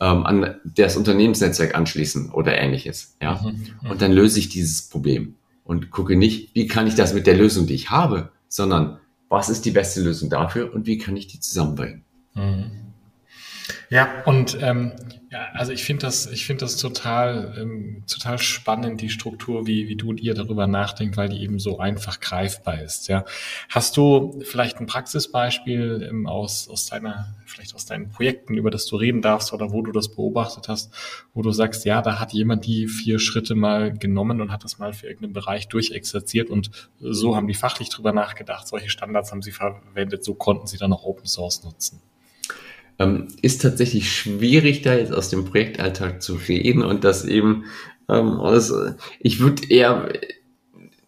ähm, 0.00 0.26
an 0.26 0.56
das 0.64 0.96
Unternehmensnetzwerk 0.96 1.74
anschließen 1.74 2.30
oder 2.30 2.56
ähnliches. 2.58 3.16
Ja? 3.20 3.40
Mhm, 3.42 3.66
mhm. 3.82 3.90
Und 3.90 4.02
dann 4.02 4.12
löse 4.12 4.38
ich 4.38 4.48
dieses 4.48 4.88
Problem 4.88 5.36
und 5.64 5.90
gucke 5.90 6.16
nicht, 6.16 6.54
wie 6.54 6.66
kann 6.66 6.86
ich 6.86 6.94
das 6.94 7.14
mit 7.14 7.26
der 7.26 7.36
Lösung, 7.36 7.66
die 7.66 7.74
ich 7.74 7.90
habe, 7.90 8.30
sondern 8.48 8.98
was 9.28 9.48
ist 9.48 9.64
die 9.64 9.70
beste 9.70 10.02
Lösung 10.02 10.30
dafür 10.30 10.72
und 10.72 10.86
wie 10.86 10.98
kann 10.98 11.16
ich 11.16 11.26
die 11.26 11.40
zusammenbringen. 11.40 12.04
Mhm. 12.34 12.85
Ja, 13.90 14.22
und 14.24 14.58
ähm, 14.60 14.92
ja, 15.30 15.48
also 15.54 15.72
ich 15.72 15.84
finde 15.84 16.06
das, 16.06 16.26
ich 16.26 16.46
finde 16.46 16.60
das 16.60 16.76
total, 16.76 17.56
ähm, 17.58 18.04
total 18.06 18.38
spannend, 18.38 19.00
die 19.00 19.08
Struktur, 19.08 19.66
wie, 19.66 19.88
wie 19.88 19.96
du 19.96 20.12
dir 20.12 20.34
darüber 20.34 20.66
nachdenkst, 20.66 21.16
weil 21.16 21.28
die 21.28 21.42
eben 21.42 21.58
so 21.58 21.78
einfach 21.78 22.20
greifbar 22.20 22.80
ist. 22.80 23.08
Ja, 23.08 23.24
hast 23.68 23.96
du 23.96 24.40
vielleicht 24.44 24.78
ein 24.78 24.86
Praxisbeispiel 24.86 26.06
ähm, 26.08 26.26
aus 26.26 26.68
aus 26.68 26.86
deiner, 26.86 27.34
vielleicht 27.44 27.74
aus 27.74 27.86
deinen 27.86 28.08
Projekten, 28.10 28.54
über 28.54 28.70
das 28.70 28.86
du 28.86 28.96
reden 28.96 29.20
darfst 29.20 29.52
oder 29.52 29.72
wo 29.72 29.82
du 29.82 29.90
das 29.90 30.14
beobachtet 30.14 30.68
hast, 30.68 30.92
wo 31.34 31.42
du 31.42 31.50
sagst, 31.50 31.84
ja, 31.84 32.02
da 32.02 32.20
hat 32.20 32.32
jemand 32.32 32.66
die 32.66 32.86
vier 32.86 33.18
Schritte 33.18 33.56
mal 33.56 33.92
genommen 33.92 34.40
und 34.40 34.52
hat 34.52 34.64
das 34.64 34.78
mal 34.78 34.92
für 34.92 35.06
irgendeinen 35.06 35.32
Bereich 35.32 35.68
durchexerziert 35.68 36.50
und 36.50 36.70
so 37.00 37.34
haben 37.34 37.48
die 37.48 37.54
fachlich 37.54 37.88
drüber 37.88 38.12
nachgedacht. 38.12 38.68
Solche 38.68 38.90
Standards 38.90 39.32
haben 39.32 39.42
sie 39.42 39.52
verwendet, 39.52 40.24
so 40.24 40.34
konnten 40.34 40.66
sie 40.66 40.78
dann 40.78 40.92
auch 40.92 41.04
Open 41.04 41.26
Source 41.26 41.64
nutzen. 41.64 42.00
Ähm, 42.98 43.28
ist 43.42 43.62
tatsächlich 43.62 44.10
schwierig, 44.10 44.82
da 44.82 44.94
jetzt 44.94 45.12
aus 45.12 45.28
dem 45.28 45.44
Projektalltag 45.44 46.22
zu 46.22 46.34
reden 46.34 46.82
und 46.82 47.04
das 47.04 47.24
eben, 47.24 47.64
ähm, 48.08 48.40
aus, 48.40 48.72
ich 49.20 49.40
würde 49.40 49.68
eher, 49.68 50.08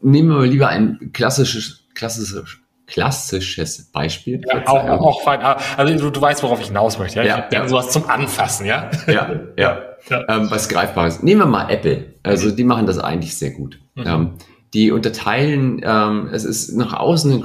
nehmen 0.02 0.28
wir 0.28 0.47
lieber 0.47 0.68
ein 0.68 1.11
klassisches, 1.12 1.85
klassisches, 1.95 2.59
klassisches 2.87 3.90
Beispiel. 3.90 4.42
Ja, 4.47 4.66
auch, 4.66 5.00
auch 5.00 5.23
fein. 5.23 5.40
Ah, 5.42 5.59
also 5.76 5.97
du, 5.97 6.11
du 6.11 6.21
weißt, 6.21 6.42
worauf 6.42 6.61
ich 6.61 6.68
hinaus 6.68 6.99
möchte. 6.99 7.21
Ja, 7.21 7.25
ja, 7.25 7.47
ich 7.50 7.57
ja. 7.57 7.68
sowas 7.68 7.90
zum 7.90 8.09
Anfassen, 8.09 8.66
ja. 8.66 8.90
Ja, 9.07 9.40
ja. 9.57 9.83
ja. 10.09 10.25
Ähm, 10.28 10.50
was 10.50 10.68
Greifbares. 10.68 11.23
Nehmen 11.23 11.42
wir 11.42 11.47
mal 11.47 11.71
Apple. 11.71 12.14
Also 12.23 12.50
die 12.50 12.64
machen 12.64 12.87
das 12.87 12.99
eigentlich 12.99 13.37
sehr 13.37 13.50
gut. 13.50 13.78
Mhm. 13.95 14.35
Die 14.75 14.90
unterteilen, 14.90 15.80
ähm, 15.82 16.28
es 16.30 16.44
ist 16.44 16.75
nach 16.75 16.92
außen 16.92 17.30
hin 17.30 17.40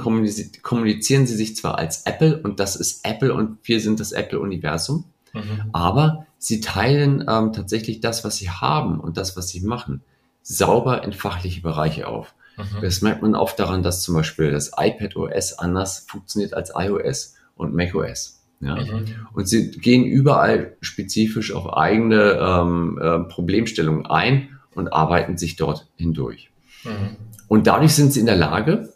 kommunizieren 0.62 1.26
sie 1.26 1.36
sich 1.36 1.56
zwar 1.56 1.78
als 1.78 2.04
Apple 2.04 2.40
und 2.42 2.60
das 2.60 2.76
ist 2.76 3.06
Apple 3.06 3.32
und 3.32 3.58
wir 3.62 3.80
sind 3.80 3.98
das 3.98 4.12
Apple-Universum, 4.12 5.04
mhm. 5.32 5.62
aber 5.72 6.26
sie 6.38 6.60
teilen 6.60 7.24
ähm, 7.26 7.52
tatsächlich 7.52 8.00
das, 8.00 8.24
was 8.24 8.36
sie 8.36 8.50
haben 8.50 9.00
und 9.00 9.16
das, 9.16 9.36
was 9.36 9.48
sie 9.48 9.60
machen, 9.60 10.02
sauber 10.42 11.02
in 11.02 11.12
fachliche 11.12 11.62
Bereiche 11.62 12.08
auf. 12.08 12.34
Mhm. 12.58 12.82
Das 12.82 13.00
merkt 13.00 13.22
man 13.22 13.34
oft 13.34 13.58
daran, 13.58 13.82
dass 13.82 14.02
zum 14.02 14.14
Beispiel 14.14 14.50
das 14.50 14.72
iPad 14.76 15.16
OS 15.16 15.54
anders 15.58 16.04
funktioniert 16.06 16.52
als 16.52 16.72
iOS 16.76 17.34
und 17.56 17.74
macOS. 17.74 18.42
Ja. 18.60 18.76
Mhm. 18.76 19.04
Und 19.32 19.48
sie 19.48 19.70
gehen 19.70 20.04
überall 20.04 20.76
spezifisch 20.80 21.52
auf 21.52 21.72
eigene 21.72 22.38
ähm, 22.40 22.98
äh, 23.00 23.20
Problemstellungen 23.20 24.06
ein 24.06 24.58
und 24.74 24.92
arbeiten 24.92 25.36
sich 25.38 25.56
dort 25.56 25.88
hindurch. 25.96 26.50
Mhm. 26.84 27.16
Und 27.48 27.66
dadurch 27.66 27.94
sind 27.94 28.12
sie 28.12 28.20
in 28.20 28.26
der 28.26 28.36
Lage, 28.36 28.92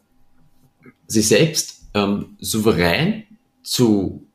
sich 1.07 1.29
selbst 1.29 1.89
ähm, 1.95 2.37
souverän 2.39 3.25
zu 3.63 4.27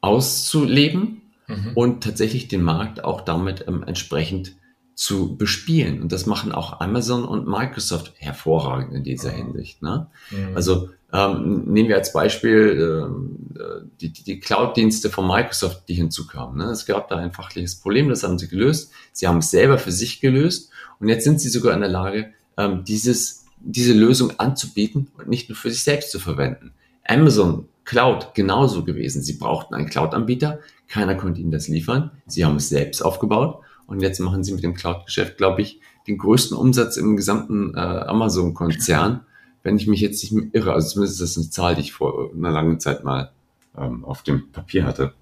auszuleben 0.00 1.22
mhm. 1.46 1.72
und 1.74 2.02
tatsächlich 2.02 2.48
den 2.48 2.62
Markt 2.62 3.04
auch 3.04 3.20
damit 3.22 3.66
ähm, 3.68 3.84
entsprechend 3.86 4.56
zu 4.94 5.36
bespielen. 5.36 6.02
Und 6.02 6.12
das 6.12 6.26
machen 6.26 6.52
auch 6.52 6.80
Amazon 6.80 7.24
und 7.24 7.46
Microsoft 7.46 8.12
hervorragend 8.16 8.94
in 8.94 9.02
dieser 9.02 9.32
mhm. 9.32 9.36
Hinsicht. 9.36 9.82
Ne? 9.82 10.08
Mhm. 10.30 10.54
Also 10.54 10.90
ähm, 11.12 11.64
nehmen 11.66 11.88
wir 11.88 11.96
als 11.96 12.12
Beispiel 12.12 13.10
äh, 13.58 13.88
die, 14.00 14.12
die, 14.12 14.22
die 14.22 14.40
Cloud-Dienste 14.40 15.10
von 15.10 15.26
Microsoft, 15.26 15.88
die 15.88 15.94
hinzukamen. 15.94 16.58
Ne? 16.58 16.70
Es 16.70 16.86
gab 16.86 17.08
da 17.08 17.16
ein 17.16 17.32
fachliches 17.32 17.76
Problem, 17.76 18.08
das 18.08 18.22
haben 18.22 18.38
sie 18.38 18.48
gelöst. 18.48 18.92
Sie 19.12 19.26
haben 19.26 19.38
es 19.38 19.50
selber 19.50 19.78
für 19.78 19.92
sich 19.92 20.20
gelöst 20.20 20.70
und 21.00 21.08
jetzt 21.08 21.24
sind 21.24 21.40
sie 21.40 21.48
sogar 21.48 21.74
in 21.74 21.80
der 21.80 21.88
Lage, 21.88 22.32
ähm, 22.56 22.84
dieses, 22.84 23.46
diese 23.60 23.94
Lösung 23.94 24.38
anzubieten 24.38 25.08
und 25.18 25.28
nicht 25.28 25.48
nur 25.48 25.56
für 25.56 25.70
sich 25.70 25.82
selbst 25.82 26.10
zu 26.10 26.20
verwenden. 26.20 26.72
Amazon 27.04 27.66
Cloud 27.84 28.34
genauso 28.34 28.84
gewesen. 28.84 29.22
Sie 29.22 29.32
brauchten 29.32 29.74
einen 29.74 29.88
Cloud-Anbieter, 29.88 30.60
keiner 30.86 31.16
konnte 31.16 31.40
ihnen 31.40 31.50
das 31.50 31.68
liefern. 31.68 32.10
Sie 32.26 32.44
haben 32.44 32.56
es 32.56 32.68
selbst 32.68 33.02
aufgebaut 33.02 33.62
und 33.86 34.00
jetzt 34.00 34.20
machen 34.20 34.44
sie 34.44 34.52
mit 34.52 34.62
dem 34.62 34.74
Cloud-Geschäft, 34.74 35.38
glaube 35.38 35.62
ich, 35.62 35.80
den 36.06 36.18
größten 36.18 36.56
Umsatz 36.56 36.96
im 36.96 37.16
gesamten 37.16 37.74
äh, 37.74 37.80
Amazon-Konzern, 37.80 39.20
wenn 39.62 39.76
ich 39.76 39.86
mich 39.86 40.00
jetzt 40.00 40.22
nicht 40.22 40.54
irre. 40.54 40.72
Also 40.72 40.90
zumindest 40.90 41.20
ist 41.20 41.36
das 41.36 41.42
eine 41.42 41.50
Zahl, 41.50 41.74
die 41.74 41.82
ich 41.82 41.92
vor 41.92 42.30
einer 42.32 42.50
langen 42.50 42.78
Zeit 42.78 43.04
mal 43.04 43.32
ähm, 43.76 44.04
auf 44.04 44.22
dem 44.22 44.52
Papier 44.52 44.84
hatte. 44.84 45.14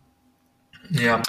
Ja, 0.91 1.23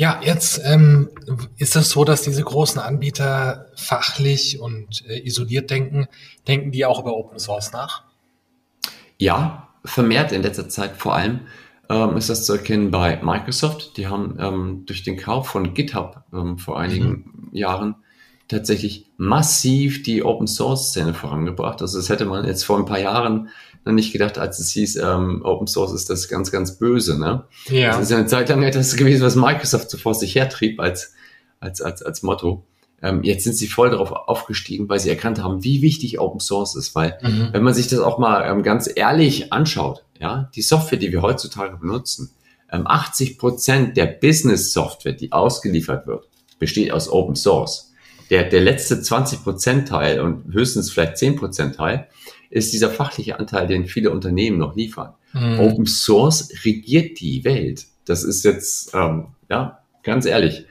Ja, 0.00 0.18
jetzt 0.24 0.58
ähm, 0.64 1.10
ist 1.58 1.76
es 1.76 1.90
so, 1.90 2.04
dass 2.04 2.22
diese 2.22 2.42
großen 2.42 2.80
Anbieter 2.80 3.66
fachlich 3.76 4.58
und 4.58 5.06
äh, 5.06 5.26
isoliert 5.26 5.68
denken. 5.68 6.08
Denken 6.48 6.70
die 6.70 6.86
auch 6.86 7.00
über 7.00 7.14
Open 7.14 7.38
Source 7.38 7.70
nach? 7.72 8.04
Ja, 9.18 9.68
vermehrt 9.84 10.32
in 10.32 10.42
letzter 10.42 10.70
Zeit 10.70 10.96
vor 10.96 11.14
allem 11.14 11.40
ähm, 11.90 12.16
ist 12.16 12.30
das 12.30 12.46
zu 12.46 12.54
erkennen 12.54 12.90
bei 12.90 13.20
Microsoft. 13.22 13.98
Die 13.98 14.06
haben 14.06 14.38
ähm, 14.40 14.84
durch 14.86 15.02
den 15.02 15.18
Kauf 15.18 15.48
von 15.48 15.74
GitHub 15.74 16.22
ähm, 16.32 16.56
vor 16.56 16.80
einigen 16.80 17.50
mhm. 17.50 17.54
Jahren 17.54 17.96
tatsächlich 18.48 19.10
massiv 19.18 20.02
die 20.02 20.22
Open 20.24 20.46
Source 20.46 20.92
Szene 20.92 21.12
vorangebracht. 21.12 21.82
Also 21.82 21.98
das 21.98 22.08
hätte 22.08 22.24
man 22.24 22.46
jetzt 22.46 22.64
vor 22.64 22.78
ein 22.78 22.86
paar 22.86 23.00
Jahren 23.00 23.50
noch 23.84 23.92
nicht 23.92 24.12
gedacht, 24.12 24.38
als 24.38 24.58
es 24.58 24.70
hieß, 24.72 24.96
ähm, 24.96 25.42
Open 25.44 25.66
Source 25.66 25.92
ist 25.92 26.10
das 26.10 26.28
ganz, 26.28 26.50
ganz 26.50 26.78
böse. 26.78 27.18
Ne? 27.18 27.44
Ja. 27.68 27.92
Das 27.92 28.02
ist 28.02 28.12
eine 28.12 28.26
Zeit 28.26 28.48
lang 28.48 28.62
etwas 28.62 28.96
gewesen, 28.96 29.22
was 29.22 29.36
Microsoft 29.36 29.90
zuvor 29.90 30.14
sich 30.14 30.34
hertrieb 30.34 30.80
als, 30.80 31.14
als, 31.60 31.80
als, 31.80 32.02
als 32.02 32.22
Motto. 32.22 32.66
Ähm, 33.02 33.22
jetzt 33.22 33.44
sind 33.44 33.56
sie 33.56 33.66
voll 33.66 33.90
darauf 33.90 34.12
aufgestiegen, 34.12 34.88
weil 34.88 35.00
sie 35.00 35.08
erkannt 35.08 35.42
haben, 35.42 35.64
wie 35.64 35.80
wichtig 35.80 36.20
Open 36.20 36.40
Source 36.40 36.74
ist. 36.74 36.94
Weil 36.94 37.18
mhm. 37.22 37.48
wenn 37.52 37.62
man 37.62 37.74
sich 37.74 37.88
das 37.88 38.00
auch 38.00 38.18
mal 38.18 38.42
ähm, 38.42 38.62
ganz 38.62 38.90
ehrlich 38.94 39.52
anschaut, 39.52 40.04
ja, 40.18 40.50
die 40.54 40.62
Software, 40.62 40.98
die 40.98 41.12
wir 41.12 41.22
heutzutage 41.22 41.78
benutzen, 41.78 42.30
ähm, 42.70 42.86
80 42.86 43.38
Prozent 43.38 43.96
der 43.96 44.06
Business-Software, 44.06 45.14
die 45.14 45.32
ausgeliefert 45.32 46.06
wird, 46.06 46.28
besteht 46.58 46.92
aus 46.92 47.08
Open 47.08 47.36
Source. 47.36 47.92
Der, 48.28 48.44
der 48.44 48.60
letzte 48.60 49.00
20 49.00 49.42
Prozent 49.42 49.88
Teil 49.88 50.20
und 50.20 50.52
höchstens 50.52 50.90
vielleicht 50.90 51.16
10 51.16 51.36
Prozent 51.36 51.76
Teil 51.76 52.06
ist 52.50 52.72
dieser 52.72 52.90
fachliche 52.90 53.38
Anteil, 53.38 53.66
den 53.66 53.86
viele 53.86 54.10
Unternehmen 54.10 54.58
noch 54.58 54.76
liefern. 54.76 55.14
Mhm. 55.32 55.60
Open 55.60 55.86
Source 55.86 56.50
regiert 56.64 57.20
die 57.20 57.44
Welt. 57.44 57.86
Das 58.04 58.24
ist 58.24 58.44
jetzt, 58.44 58.94
ähm, 58.94 59.28
ja, 59.48 59.80
ganz 60.02 60.26
ehrlich 60.26 60.66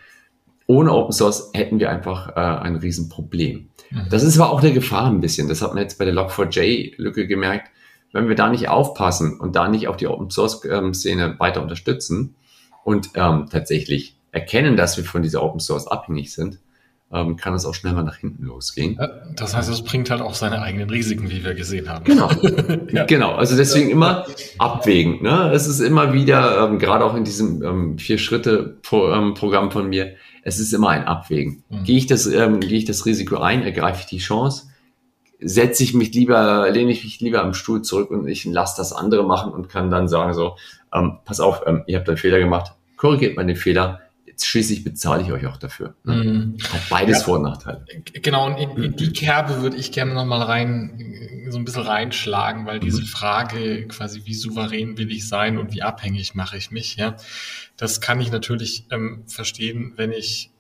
ohne 0.70 0.94
Open 0.94 1.12
Source 1.12 1.50
hätten 1.54 1.80
wir 1.80 1.90
einfach 1.90 2.38
äh, 2.38 2.40
ein 2.40 2.76
Riesenproblem. 2.76 3.70
Mhm. 3.90 4.06
Das 4.12 4.22
ist 4.22 4.40
aber 4.40 4.52
auch 4.52 4.62
eine 4.62 4.72
Gefahr 4.72 5.08
ein 5.08 5.20
bisschen. 5.20 5.50
Das 5.50 5.64
hat 5.64 5.74
man 5.74 5.82
jetzt 5.82 5.98
bei 5.98 6.06
der 6.06 6.14
Log4j-Lücke 6.14 7.26
gemerkt. 7.26 7.72
Wenn 8.14 8.28
wir 8.28 8.36
da 8.36 8.50
nicht 8.50 8.70
aufpassen 8.70 9.40
und 9.40 9.56
da 9.56 9.68
nicht 9.68 9.88
auch 9.88 9.96
die 9.96 10.06
Open 10.06 10.30
Source-Szene 10.30 11.24
ähm, 11.26 11.40
weiter 11.40 11.64
unterstützen 11.64 12.36
und 12.84 13.10
ähm, 13.16 13.48
tatsächlich 13.52 14.16
erkennen, 14.32 14.78
dass 14.78 14.96
wir 14.96 15.04
von 15.06 15.24
dieser 15.24 15.42
Open 15.42 15.60
Source 15.60 15.88
abhängig 15.88 16.32
sind, 16.32 16.60
ähm, 17.12 17.38
kann 17.38 17.54
es 17.54 17.66
auch 17.66 17.74
schnell 17.74 17.94
mal 17.94 18.04
nach 18.04 18.18
hinten 18.18 18.46
losgehen. 18.46 19.00
Das 19.36 19.56
heißt, 19.56 19.70
es 19.70 19.82
bringt 19.84 20.10
halt 20.10 20.22
auch 20.22 20.36
seine 20.36 20.62
eigenen 20.62 20.90
Risiken, 20.90 21.30
wie 21.30 21.44
wir 21.44 21.56
gesehen 21.56 21.90
haben. 21.90 22.06
Genau, 22.06 22.30
ja. 22.92 23.06
genau. 23.06 23.34
Also 23.34 23.58
deswegen 23.58 23.90
immer 23.90 24.26
abwägen. 24.58 25.24
Ne? 25.24 25.52
Es 25.52 25.68
ist 25.68 25.80
immer 25.80 26.14
wieder, 26.14 26.64
ähm, 26.64 26.78
gerade 26.78 27.04
auch 27.04 27.16
in 27.16 27.24
diesem 27.24 27.64
ähm, 27.64 27.98
Vier-Schritte-Programm 27.98 29.66
ähm, 29.66 29.72
von 29.72 29.90
mir, 29.90 30.16
es 30.44 30.60
ist 30.60 30.74
immer 30.74 30.90
ein 30.90 31.06
Abwägen. 31.06 31.64
Mhm. 31.70 31.84
Gehe 31.84 31.98
ich 31.98 32.08
das, 32.08 32.28
ähm, 32.28 32.60
gehe 32.60 32.78
ich 32.78 32.86
das 32.86 33.06
Risiko 33.06 33.38
ein, 33.38 33.64
ergreife 33.64 34.02
ich 34.02 34.06
die 34.06 34.20
Chance, 34.20 34.68
setze 35.40 35.84
ich 35.84 35.94
mich 35.94 36.14
lieber, 36.14 36.70
lehne 36.70 36.92
ich 36.92 37.04
mich 37.04 37.20
lieber 37.22 37.42
am 37.42 37.54
Stuhl 37.54 37.82
zurück 37.82 38.12
und 38.12 38.28
ich 38.28 38.46
lasse 38.46 38.76
das 38.78 38.94
andere 38.94 39.24
machen 39.26 39.52
und 39.52 39.70
kann 39.70 39.90
dann 39.90 40.08
sagen 40.08 40.34
so, 40.34 40.56
ähm, 40.94 41.20
pass 41.26 41.40
auf, 41.40 41.64
ähm, 41.66 41.84
ihr 41.88 41.98
habt 41.98 42.08
einen 42.08 42.18
Fehler 42.18 42.40
gemacht, 42.40 42.74
korrigiert 42.98 43.36
mal 43.36 43.46
den 43.46 43.56
Fehler, 43.56 44.02
schließlich 44.46 44.84
bezahle 44.84 45.24
ich 45.24 45.32
euch 45.32 45.46
auch 45.48 45.58
dafür. 45.58 45.96
Ne? 46.04 46.14
Mhm. 46.16 46.58
Hat 46.72 46.90
beides 46.90 47.20
ja, 47.20 47.24
Vor- 47.26 47.38
und 47.38 47.44
Nachteile. 47.44 47.86
Genau, 48.14 48.48
und 48.48 48.58
in, 48.58 48.84
in 48.84 48.96
die 48.96 49.12
Kerbe 49.12 49.62
würde 49.62 49.78
ich 49.78 49.92
gerne 49.92 50.14
nochmal 50.14 50.42
rein, 50.42 51.46
so 51.50 51.58
ein 51.58 51.66
bisschen 51.66 51.84
reinschlagen, 51.84 52.66
weil 52.66 52.80
diese 52.80 53.02
mhm. 53.02 53.06
Frage 53.06 53.88
quasi, 53.88 54.22
wie 54.26 54.34
souverän 54.34 54.98
will 54.98 55.12
ich 55.12 55.28
sein 55.28 55.58
und 55.58 55.74
wie 55.74 55.82
abhängig 55.82 56.36
mache 56.36 56.58
ich 56.58 56.72
mich, 56.72 56.96
ja, 56.96 57.16
das 57.78 58.02
kann 58.02 58.22
ich 58.22 58.32
natürlich 58.32 58.86
ähm, 58.92 59.24
verstehen, 59.28 59.94
wenn 59.96 60.12
ich 60.12 60.52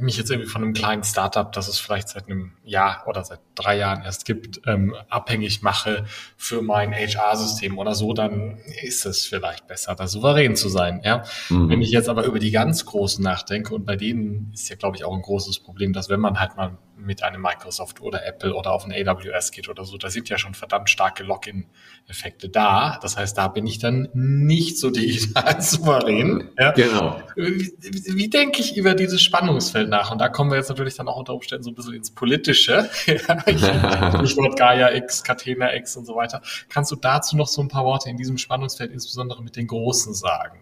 mich 0.00 0.16
jetzt 0.16 0.30
irgendwie 0.30 0.48
von 0.48 0.62
einem 0.62 0.72
kleinen 0.72 1.04
Startup, 1.04 1.50
das 1.52 1.68
es 1.68 1.78
vielleicht 1.78 2.08
seit 2.08 2.26
einem 2.26 2.52
Jahr 2.64 3.04
oder 3.06 3.24
seit 3.24 3.40
drei 3.54 3.76
Jahren 3.76 4.02
erst 4.02 4.24
gibt, 4.24 4.60
ähm, 4.66 4.94
abhängig 5.08 5.62
mache 5.62 6.04
für 6.36 6.62
mein 6.62 6.92
HR-System 6.92 7.78
oder 7.78 7.94
so, 7.94 8.12
dann 8.12 8.58
ist 8.82 9.06
es 9.06 9.26
vielleicht 9.26 9.66
besser, 9.66 9.94
da 9.94 10.08
souverän 10.08 10.56
zu 10.56 10.68
sein. 10.68 11.00
Ja? 11.04 11.24
Mhm. 11.48 11.68
Wenn 11.68 11.82
ich 11.82 11.90
jetzt 11.90 12.08
aber 12.08 12.24
über 12.24 12.38
die 12.38 12.50
ganz 12.50 12.84
Großen 12.84 13.22
nachdenke 13.22 13.74
und 13.74 13.84
bei 13.84 13.96
denen 13.96 14.50
ist 14.52 14.68
ja, 14.68 14.76
glaube 14.76 14.96
ich, 14.96 15.04
auch 15.04 15.14
ein 15.14 15.22
großes 15.22 15.60
Problem, 15.60 15.92
dass 15.92 16.08
wenn 16.08 16.20
man 16.20 16.40
halt 16.40 16.56
mal 16.56 16.76
mit 16.98 17.22
einem 17.22 17.40
Microsoft 17.40 18.00
oder 18.00 18.26
Apple 18.26 18.54
oder 18.54 18.72
auf 18.72 18.84
ein 18.84 18.92
AWS 18.92 19.50
geht 19.50 19.68
oder 19.68 19.84
so, 19.84 19.96
da 19.96 20.10
sind 20.10 20.28
ja 20.28 20.38
schon 20.38 20.54
verdammt 20.54 20.90
starke 20.90 21.22
Login-Effekte 21.22 22.48
da. 22.48 22.98
Das 23.00 23.16
heißt, 23.16 23.38
da 23.38 23.48
bin 23.48 23.66
ich 23.66 23.78
dann 23.78 24.08
nicht 24.12 24.78
so 24.78 24.90
digital 24.90 25.60
souverän. 25.62 26.48
Ja? 26.58 26.72
Genau. 26.72 27.22
Wie, 27.36 27.72
wie 27.80 28.28
denke 28.28 28.60
ich 28.60 28.76
über 28.76 28.94
dieses 28.94 29.22
Spannungsfeld 29.22 29.88
nach? 29.88 30.10
Und 30.10 30.18
da 30.18 30.28
kommen 30.28 30.50
wir 30.50 30.58
jetzt 30.58 30.68
natürlich 30.68 30.96
dann 30.96 31.08
auch 31.08 31.16
unter 31.16 31.34
Umständen 31.34 31.64
so 31.64 31.70
ein 31.70 31.74
bisschen 31.74 31.94
ins 31.94 32.10
Politische. 32.10 32.90
Stichwort 32.98 34.56
Gaia 34.58 34.92
X, 34.94 35.22
Catena 35.22 35.74
X 35.74 35.96
und 35.96 36.04
so 36.04 36.16
weiter. 36.16 36.42
Kannst 36.68 36.90
du 36.90 36.96
dazu 36.96 37.36
noch 37.36 37.48
so 37.48 37.62
ein 37.62 37.68
paar 37.68 37.84
Worte 37.84 38.10
in 38.10 38.16
diesem 38.16 38.38
Spannungsfeld, 38.38 38.92
insbesondere 38.92 39.42
mit 39.42 39.56
den 39.56 39.66
Großen, 39.66 40.14
sagen? 40.14 40.58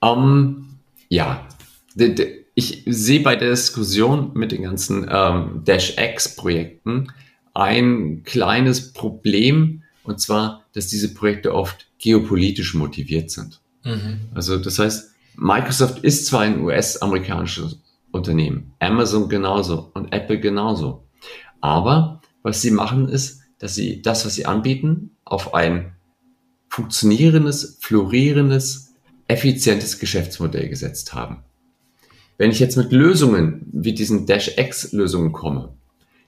Um, 0.00 0.78
ja, 1.08 1.46
ich 2.58 2.82
sehe 2.86 3.20
bei 3.20 3.36
der 3.36 3.50
Diskussion 3.50 4.32
mit 4.34 4.50
den 4.50 4.64
ganzen 4.64 5.06
ähm, 5.08 5.62
Dash-X-Projekten 5.64 7.12
ein 7.54 8.24
kleines 8.24 8.92
Problem, 8.92 9.84
und 10.02 10.18
zwar, 10.20 10.64
dass 10.72 10.88
diese 10.88 11.14
Projekte 11.14 11.54
oft 11.54 11.86
geopolitisch 11.98 12.74
motiviert 12.74 13.30
sind. 13.30 13.60
Mhm. 13.84 14.22
Also 14.34 14.56
das 14.56 14.80
heißt, 14.80 15.12
Microsoft 15.36 16.00
ist 16.02 16.26
zwar 16.26 16.40
ein 16.40 16.60
US-amerikanisches 16.60 17.78
Unternehmen, 18.10 18.72
Amazon 18.80 19.28
genauso 19.28 19.92
und 19.94 20.12
Apple 20.12 20.40
genauso. 20.40 21.04
Aber 21.60 22.22
was 22.42 22.60
sie 22.60 22.72
machen 22.72 23.08
ist, 23.08 23.42
dass 23.60 23.76
sie 23.76 24.02
das, 24.02 24.26
was 24.26 24.34
sie 24.34 24.46
anbieten, 24.46 25.12
auf 25.24 25.54
ein 25.54 25.92
funktionierendes, 26.70 27.78
florierendes, 27.80 28.94
effizientes 29.28 30.00
Geschäftsmodell 30.00 30.68
gesetzt 30.68 31.14
haben. 31.14 31.44
Wenn 32.38 32.50
ich 32.50 32.60
jetzt 32.60 32.76
mit 32.76 32.92
Lösungen 32.92 33.66
wie 33.72 33.92
diesen 33.92 34.24
Dash-X-Lösungen 34.24 35.32
komme, 35.32 35.74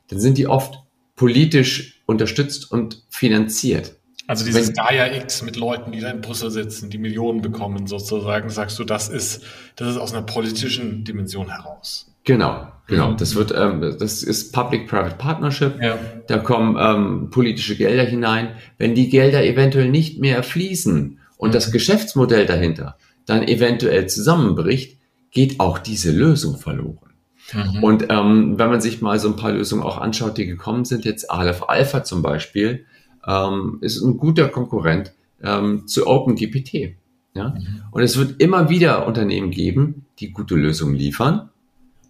dann 0.08 0.20
sind 0.20 0.36
die 0.36 0.48
oft 0.48 0.74
politisch 1.16 2.02
unterstützt 2.06 2.70
und 2.70 3.04
finanziert. 3.08 3.96
Also 4.26 4.44
dieses 4.44 4.68
Wenn, 4.68 4.74
Gaia 4.74 5.14
X 5.14 5.42
mit 5.42 5.56
Leuten, 5.56 5.92
die 5.92 6.00
da 6.00 6.10
in 6.10 6.20
Brüssel 6.20 6.50
sitzen, 6.50 6.90
die 6.90 6.98
Millionen 6.98 7.42
bekommen 7.42 7.86
sozusagen, 7.86 8.50
sagst 8.50 8.78
du, 8.78 8.84
das 8.84 9.08
ist, 9.08 9.42
das 9.76 9.88
ist 9.88 9.96
aus 9.96 10.12
einer 10.12 10.22
politischen 10.22 11.04
Dimension 11.04 11.48
heraus. 11.48 12.12
Genau, 12.24 12.68
genau. 12.86 13.12
Mhm. 13.12 13.16
Das 13.16 13.34
wird, 13.34 13.52
ähm, 13.56 13.96
das 13.98 14.22
ist 14.22 14.52
Public-Private 14.52 15.16
Partnership. 15.16 15.80
Ja. 15.80 15.98
Da 16.26 16.38
kommen 16.38 16.76
ähm, 16.78 17.30
politische 17.30 17.76
Gelder 17.76 18.04
hinein. 18.04 18.56
Wenn 18.78 18.94
die 18.94 19.08
Gelder 19.08 19.44
eventuell 19.44 19.88
nicht 19.88 20.20
mehr 20.20 20.42
fließen 20.42 21.18
und 21.36 21.48
mhm. 21.48 21.52
das 21.52 21.72
Geschäftsmodell 21.72 22.46
dahinter 22.46 22.96
dann 23.26 23.46
eventuell 23.46 24.08
zusammenbricht, 24.08 24.98
geht 25.30 25.60
auch 25.60 25.78
diese 25.78 26.10
Lösung 26.10 26.56
verloren. 26.56 27.10
Mhm. 27.52 27.82
Und 27.82 28.06
ähm, 28.08 28.58
wenn 28.58 28.70
man 28.70 28.80
sich 28.80 29.00
mal 29.00 29.18
so 29.18 29.28
ein 29.28 29.36
paar 29.36 29.52
Lösungen 29.52 29.82
auch 29.82 29.98
anschaut, 29.98 30.38
die 30.38 30.46
gekommen 30.46 30.84
sind, 30.84 31.04
jetzt 31.04 31.30
Aleph 31.30 31.64
Alpha 31.68 32.04
zum 32.04 32.22
Beispiel, 32.22 32.84
ähm, 33.26 33.78
ist 33.80 34.00
ein 34.02 34.16
guter 34.16 34.48
Konkurrent 34.48 35.12
ähm, 35.42 35.86
zu 35.86 36.06
OpenGPT. 36.06 36.94
Ja? 37.34 37.50
Mhm. 37.50 37.82
Und 37.90 38.02
es 38.02 38.16
wird 38.16 38.40
immer 38.40 38.68
wieder 38.70 39.06
Unternehmen 39.06 39.50
geben, 39.50 40.06
die 40.18 40.32
gute 40.32 40.54
Lösungen 40.54 40.94
liefern, 40.94 41.50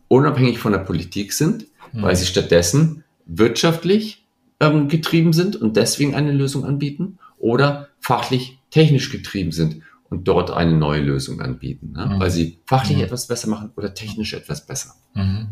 unabhängig 0.09 0.59
von 0.59 0.73
der 0.73 0.81
Politik 0.81 1.33
sind, 1.33 1.67
mhm. 1.93 2.03
weil 2.03 2.17
sie 2.17 2.27
stattdessen 2.27 3.05
wirtschaftlich 3.27 4.27
ähm, 4.61 4.89
getrieben 4.89 5.33
sind 5.33 5.57
und 5.57 5.77
deswegen 5.77 6.15
eine 6.15 6.33
Lösung 6.33 6.65
anbieten 6.65 7.19
oder 7.39 7.89
fachlich 8.01 8.59
technisch 8.71 9.11
getrieben 9.11 9.53
sind 9.53 9.83
und 10.11 10.27
dort 10.27 10.51
eine 10.51 10.73
neue 10.73 11.01
Lösung 11.01 11.41
anbieten, 11.41 11.93
ne? 11.93 12.07
mhm. 12.07 12.21
weil 12.21 12.31
sie 12.31 12.61
fachlich 12.67 12.99
mhm. 12.99 13.05
etwas 13.05 13.29
besser 13.29 13.49
machen 13.49 13.73
oder 13.77 13.95
technisch 13.95 14.35
etwas 14.35 14.67
besser. 14.67 14.95
Mhm. 15.15 15.49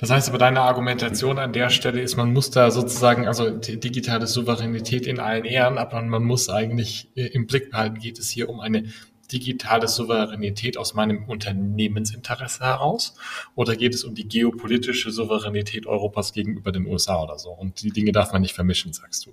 Das 0.00 0.10
heißt 0.10 0.30
aber, 0.30 0.38
deine 0.38 0.62
Argumentation 0.62 1.38
an 1.38 1.52
der 1.52 1.70
Stelle 1.70 2.00
ist, 2.00 2.16
man 2.16 2.32
muss 2.32 2.50
da 2.50 2.72
sozusagen, 2.72 3.28
also 3.28 3.50
digitale 3.50 4.26
Souveränität 4.26 5.06
in 5.06 5.20
allen 5.20 5.44
Ehren, 5.44 5.78
aber 5.78 6.02
man 6.02 6.24
muss 6.24 6.48
eigentlich 6.48 7.10
äh, 7.14 7.26
im 7.26 7.46
Blick 7.46 7.70
behalten, 7.70 8.00
geht 8.00 8.18
es 8.18 8.28
hier 8.28 8.48
um 8.48 8.58
eine 8.58 8.84
digitale 9.30 9.86
Souveränität 9.86 10.76
aus 10.76 10.94
meinem 10.94 11.24
Unternehmensinteresse 11.24 12.64
heraus 12.64 13.14
oder 13.54 13.76
geht 13.76 13.94
es 13.94 14.04
um 14.04 14.14
die 14.14 14.28
geopolitische 14.28 15.10
Souveränität 15.10 15.86
Europas 15.86 16.32
gegenüber 16.32 16.72
den 16.72 16.86
USA 16.86 17.22
oder 17.22 17.38
so? 17.38 17.50
Und 17.50 17.82
die 17.82 17.90
Dinge 17.90 18.12
darf 18.12 18.32
man 18.32 18.42
nicht 18.42 18.54
vermischen, 18.54 18.92
sagst 18.92 19.26
du. 19.26 19.32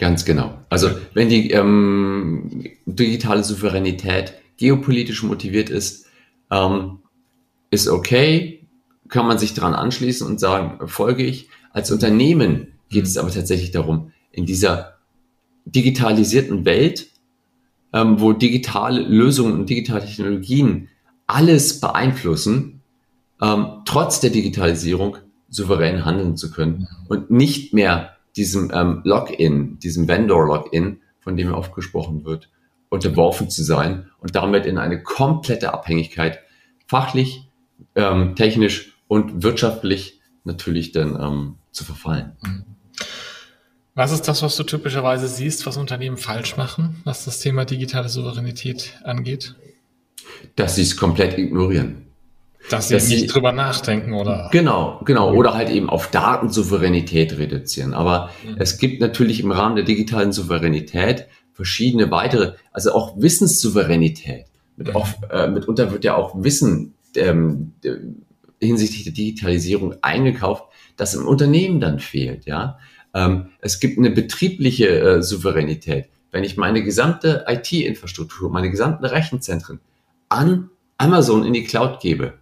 Ganz 0.00 0.24
genau. 0.24 0.54
Also 0.70 0.88
wenn 1.12 1.28
die 1.28 1.50
ähm, 1.50 2.64
digitale 2.86 3.44
Souveränität 3.44 4.32
geopolitisch 4.56 5.22
motiviert 5.22 5.68
ist, 5.68 6.06
ähm, 6.50 7.00
ist 7.70 7.86
okay, 7.86 8.66
kann 9.08 9.26
man 9.26 9.38
sich 9.38 9.52
daran 9.52 9.74
anschließen 9.74 10.26
und 10.26 10.40
sagen, 10.40 10.88
folge 10.88 11.22
ich. 11.22 11.50
Als 11.74 11.92
Unternehmen 11.92 12.68
geht 12.88 13.04
es 13.04 13.18
aber 13.18 13.30
tatsächlich 13.30 13.72
darum, 13.72 14.12
in 14.32 14.46
dieser 14.46 14.94
digitalisierten 15.66 16.64
Welt, 16.64 17.08
ähm, 17.92 18.20
wo 18.20 18.32
digitale 18.32 19.02
Lösungen 19.02 19.52
und 19.52 19.68
digitale 19.68 20.06
Technologien 20.06 20.88
alles 21.26 21.78
beeinflussen, 21.78 22.80
ähm, 23.42 23.82
trotz 23.84 24.20
der 24.20 24.30
Digitalisierung 24.30 25.18
souverän 25.50 26.06
handeln 26.06 26.38
zu 26.38 26.50
können 26.50 26.88
und 27.08 27.30
nicht 27.30 27.74
mehr 27.74 28.16
diesem 28.36 28.70
ähm, 28.72 29.02
Login, 29.04 29.78
diesem 29.78 30.08
Vendor-Login, 30.08 31.00
von 31.20 31.36
dem 31.36 31.52
oft 31.52 31.74
gesprochen 31.74 32.24
wird, 32.24 32.50
unterworfen 32.88 33.50
zu 33.50 33.62
sein 33.62 34.10
und 34.18 34.34
damit 34.34 34.66
in 34.66 34.78
eine 34.78 35.02
komplette 35.02 35.72
Abhängigkeit 35.72 36.40
fachlich, 36.86 37.48
ähm, 37.94 38.34
technisch 38.34 38.94
und 39.06 39.42
wirtschaftlich 39.42 40.20
natürlich 40.44 40.92
dann 40.92 41.20
ähm, 41.20 41.56
zu 41.70 41.84
verfallen. 41.84 42.32
Was 43.94 44.12
ist 44.12 44.22
das, 44.22 44.42
was 44.42 44.56
du 44.56 44.64
typischerweise 44.64 45.28
siehst, 45.28 45.66
was 45.66 45.76
Unternehmen 45.76 46.16
falsch 46.16 46.56
machen, 46.56 47.00
was 47.04 47.24
das 47.24 47.40
Thema 47.40 47.64
digitale 47.64 48.08
Souveränität 48.08 48.98
angeht? 49.04 49.54
Dass 50.56 50.76
sie 50.76 50.82
es 50.82 50.96
komplett 50.96 51.38
ignorieren. 51.38 52.09
Dass 52.70 52.88
sie 52.88 52.94
dass 52.94 53.08
nicht 53.08 53.20
sie, 53.20 53.26
drüber 53.26 53.52
nachdenken, 53.52 54.12
oder? 54.14 54.48
Genau, 54.52 55.00
genau. 55.04 55.34
Oder 55.34 55.54
halt 55.54 55.70
eben 55.70 55.90
auf 55.90 56.10
Datensouveränität 56.10 57.38
reduzieren. 57.38 57.94
Aber 57.94 58.30
mhm. 58.46 58.56
es 58.58 58.78
gibt 58.78 59.00
natürlich 59.00 59.40
im 59.40 59.50
Rahmen 59.50 59.76
der 59.76 59.84
digitalen 59.84 60.32
Souveränität 60.32 61.26
verschiedene 61.52 62.10
weitere, 62.10 62.52
also 62.72 62.92
auch 62.92 63.20
Wissenssouveränität. 63.20 64.46
Mit 64.76 64.88
mhm. 64.88 64.96
auch, 64.96 65.08
äh, 65.30 65.48
mitunter 65.48 65.92
wird 65.92 66.04
ja 66.04 66.16
auch 66.16 66.42
Wissen 66.42 66.94
ähm, 67.16 67.72
hinsichtlich 68.60 69.04
der 69.04 69.12
Digitalisierung 69.12 69.94
eingekauft, 70.02 70.64
das 70.96 71.14
im 71.14 71.26
Unternehmen 71.26 71.80
dann 71.80 71.98
fehlt, 71.98 72.46
ja. 72.46 72.78
Ähm, 73.12 73.46
es 73.60 73.80
gibt 73.80 73.98
eine 73.98 74.10
betriebliche 74.10 74.88
äh, 74.88 75.22
Souveränität. 75.22 76.08
Wenn 76.30 76.44
ich 76.44 76.56
meine 76.56 76.84
gesamte 76.84 77.44
IT-Infrastruktur, 77.48 78.50
meine 78.50 78.70
gesamten 78.70 79.04
Rechenzentren 79.04 79.80
an 80.28 80.70
Amazon 80.96 81.44
in 81.44 81.52
die 81.52 81.64
Cloud 81.64 82.00
gebe, 82.00 82.34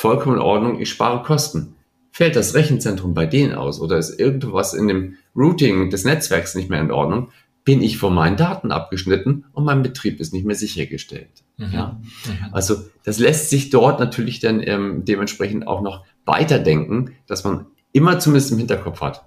vollkommen 0.00 0.36
in 0.36 0.42
Ordnung, 0.42 0.80
ich 0.80 0.88
spare 0.88 1.22
Kosten. 1.22 1.76
Fällt 2.10 2.34
das 2.34 2.54
Rechenzentrum 2.54 3.12
bei 3.12 3.26
denen 3.26 3.54
aus 3.54 3.80
oder 3.82 3.98
ist 3.98 4.18
irgendwas 4.18 4.72
in 4.72 4.88
dem 4.88 5.18
Routing 5.36 5.90
des 5.90 6.06
Netzwerks 6.06 6.54
nicht 6.54 6.70
mehr 6.70 6.80
in 6.80 6.90
Ordnung, 6.90 7.28
bin 7.64 7.82
ich 7.82 7.98
von 7.98 8.14
meinen 8.14 8.38
Daten 8.38 8.72
abgeschnitten 8.72 9.44
und 9.52 9.64
mein 9.64 9.82
Betrieb 9.82 10.18
ist 10.18 10.32
nicht 10.32 10.46
mehr 10.46 10.56
sichergestellt. 10.56 11.44
Mhm. 11.58 11.72
Ja? 11.72 12.00
Mhm. 12.26 12.46
Also 12.52 12.76
das 13.04 13.18
lässt 13.18 13.50
sich 13.50 13.68
dort 13.68 14.00
natürlich 14.00 14.40
dann 14.40 14.66
ähm, 14.66 15.04
dementsprechend 15.04 15.66
auch 15.66 15.82
noch 15.82 16.06
weiterdenken, 16.24 17.12
dass 17.26 17.44
man 17.44 17.66
immer 17.92 18.18
zumindest 18.18 18.52
im 18.52 18.58
Hinterkopf 18.58 19.02
hat. 19.02 19.26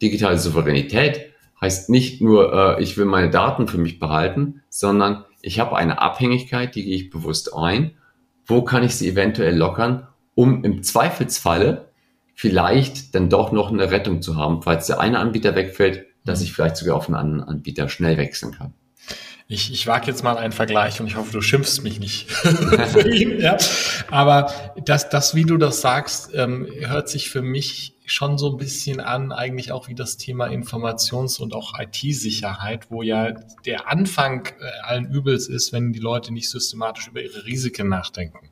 Digitale 0.00 0.38
Souveränität 0.38 1.32
heißt 1.60 1.90
nicht 1.90 2.22
nur, 2.22 2.78
äh, 2.78 2.82
ich 2.82 2.96
will 2.96 3.06
meine 3.06 3.30
Daten 3.30 3.66
für 3.66 3.78
mich 3.78 3.98
behalten, 3.98 4.62
sondern 4.68 5.24
ich 5.40 5.58
habe 5.58 5.76
eine 5.76 6.00
Abhängigkeit, 6.00 6.76
die 6.76 6.84
gehe 6.84 6.94
ich 6.94 7.10
bewusst 7.10 7.52
ein. 7.56 7.96
Wo 8.44 8.62
kann 8.62 8.84
ich 8.84 8.94
sie 8.94 9.08
eventuell 9.08 9.56
lockern, 9.56 10.06
um 10.34 10.64
im 10.64 10.82
Zweifelsfalle 10.82 11.88
vielleicht 12.34 13.14
dann 13.14 13.28
doch 13.28 13.52
noch 13.52 13.70
eine 13.70 13.90
Rettung 13.90 14.22
zu 14.22 14.36
haben, 14.36 14.62
falls 14.62 14.86
der 14.86 15.00
eine 15.00 15.18
Anbieter 15.18 15.54
wegfällt, 15.54 16.06
dass 16.24 16.40
ich 16.40 16.52
vielleicht 16.52 16.76
sogar 16.76 16.96
auf 16.96 17.06
einen 17.06 17.16
anderen 17.16 17.48
Anbieter 17.48 17.88
schnell 17.88 18.16
wechseln 18.16 18.52
kann. 18.52 18.74
Ich, 19.52 19.70
ich 19.70 19.86
wage 19.86 20.06
jetzt 20.06 20.24
mal 20.24 20.38
einen 20.38 20.52
Vergleich 20.52 20.98
und 20.98 21.06
ich 21.08 21.16
hoffe, 21.16 21.30
du 21.30 21.42
schimpfst 21.42 21.82
mich 21.82 22.00
nicht 22.00 22.30
für 22.32 23.06
ihn. 23.06 23.38
Ja. 23.38 23.58
Aber 24.10 24.50
das, 24.82 25.10
das, 25.10 25.34
wie 25.34 25.44
du 25.44 25.58
das 25.58 25.82
sagst, 25.82 26.30
ähm, 26.32 26.66
hört 26.80 27.10
sich 27.10 27.28
für 27.28 27.42
mich 27.42 27.94
schon 28.06 28.38
so 28.38 28.50
ein 28.52 28.56
bisschen 28.56 28.98
an, 28.98 29.30
eigentlich 29.30 29.70
auch 29.70 29.88
wie 29.88 29.94
das 29.94 30.16
Thema 30.16 30.46
Informations- 30.46 31.38
und 31.38 31.54
auch 31.54 31.78
IT-Sicherheit, 31.78 32.90
wo 32.90 33.02
ja 33.02 33.32
der 33.66 33.90
Anfang 33.90 34.46
äh, 34.46 34.52
allen 34.84 35.04
Übels 35.12 35.48
ist, 35.48 35.70
wenn 35.74 35.92
die 35.92 36.00
Leute 36.00 36.32
nicht 36.32 36.48
systematisch 36.48 37.08
über 37.08 37.20
ihre 37.20 37.44
Risiken 37.44 37.88
nachdenken. 37.88 38.48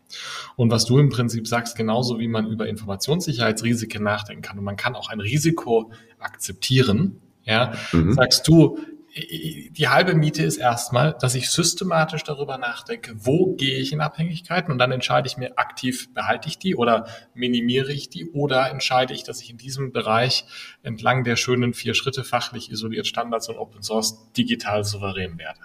Und 0.57 0.71
was 0.71 0.85
du 0.85 0.99
im 0.99 1.09
Prinzip 1.09 1.49
sagst, 1.49 1.77
genauso 1.77 2.19
wie 2.19 2.29
man 2.29 2.47
über 2.47 2.69
Informationssicherheitsrisiken 2.69 4.03
nachdenken 4.03 4.43
kann 4.43 4.59
und 4.59 4.65
man 4.65 4.77
kann 4.77 4.95
auch 4.95 5.09
ein 5.09 5.21
Risiko 5.21 5.93
akzeptieren, 6.19 7.23
ja, 7.45 7.73
mhm. 7.93 8.13
sagst 8.13 8.47
du, 8.47 8.79
die 9.13 9.89
halbe 9.89 10.15
Miete 10.15 10.45
ist 10.45 10.57
erstmal, 10.57 11.17
dass 11.21 11.35
ich 11.35 11.51
systematisch 11.51 12.23
darüber 12.23 12.59
nachdenke, 12.59 13.13
wo 13.17 13.55
gehe 13.57 13.79
ich 13.79 13.93
in 13.93 14.01
Abhängigkeiten 14.01 14.71
und 14.71 14.79
dann 14.79 14.93
entscheide 14.93 15.27
ich 15.27 15.37
mir 15.37 15.59
aktiv, 15.59 16.13
behalte 16.15 16.49
ich 16.49 16.59
die 16.59 16.77
oder 16.77 17.07
minimiere 17.35 17.93
ich 17.93 18.09
die 18.09 18.31
oder 18.31 18.71
entscheide 18.71 19.13
ich, 19.13 19.25
dass 19.25 19.41
ich 19.43 19.51
in 19.51 19.57
diesem 19.57 19.93
Bereich 19.93 20.45
entlang 20.83 21.25
der 21.25 21.37
schönen 21.37 21.75
vier 21.75 21.95
Schritte 21.95 22.23
fachlich 22.23 22.71
isoliert 22.71 23.07
Standards 23.07 23.49
und 23.49 23.59
Open 23.59 23.83
Source 23.83 24.31
digital 24.37 24.85
souverän 24.85 25.39
werde. 25.39 25.61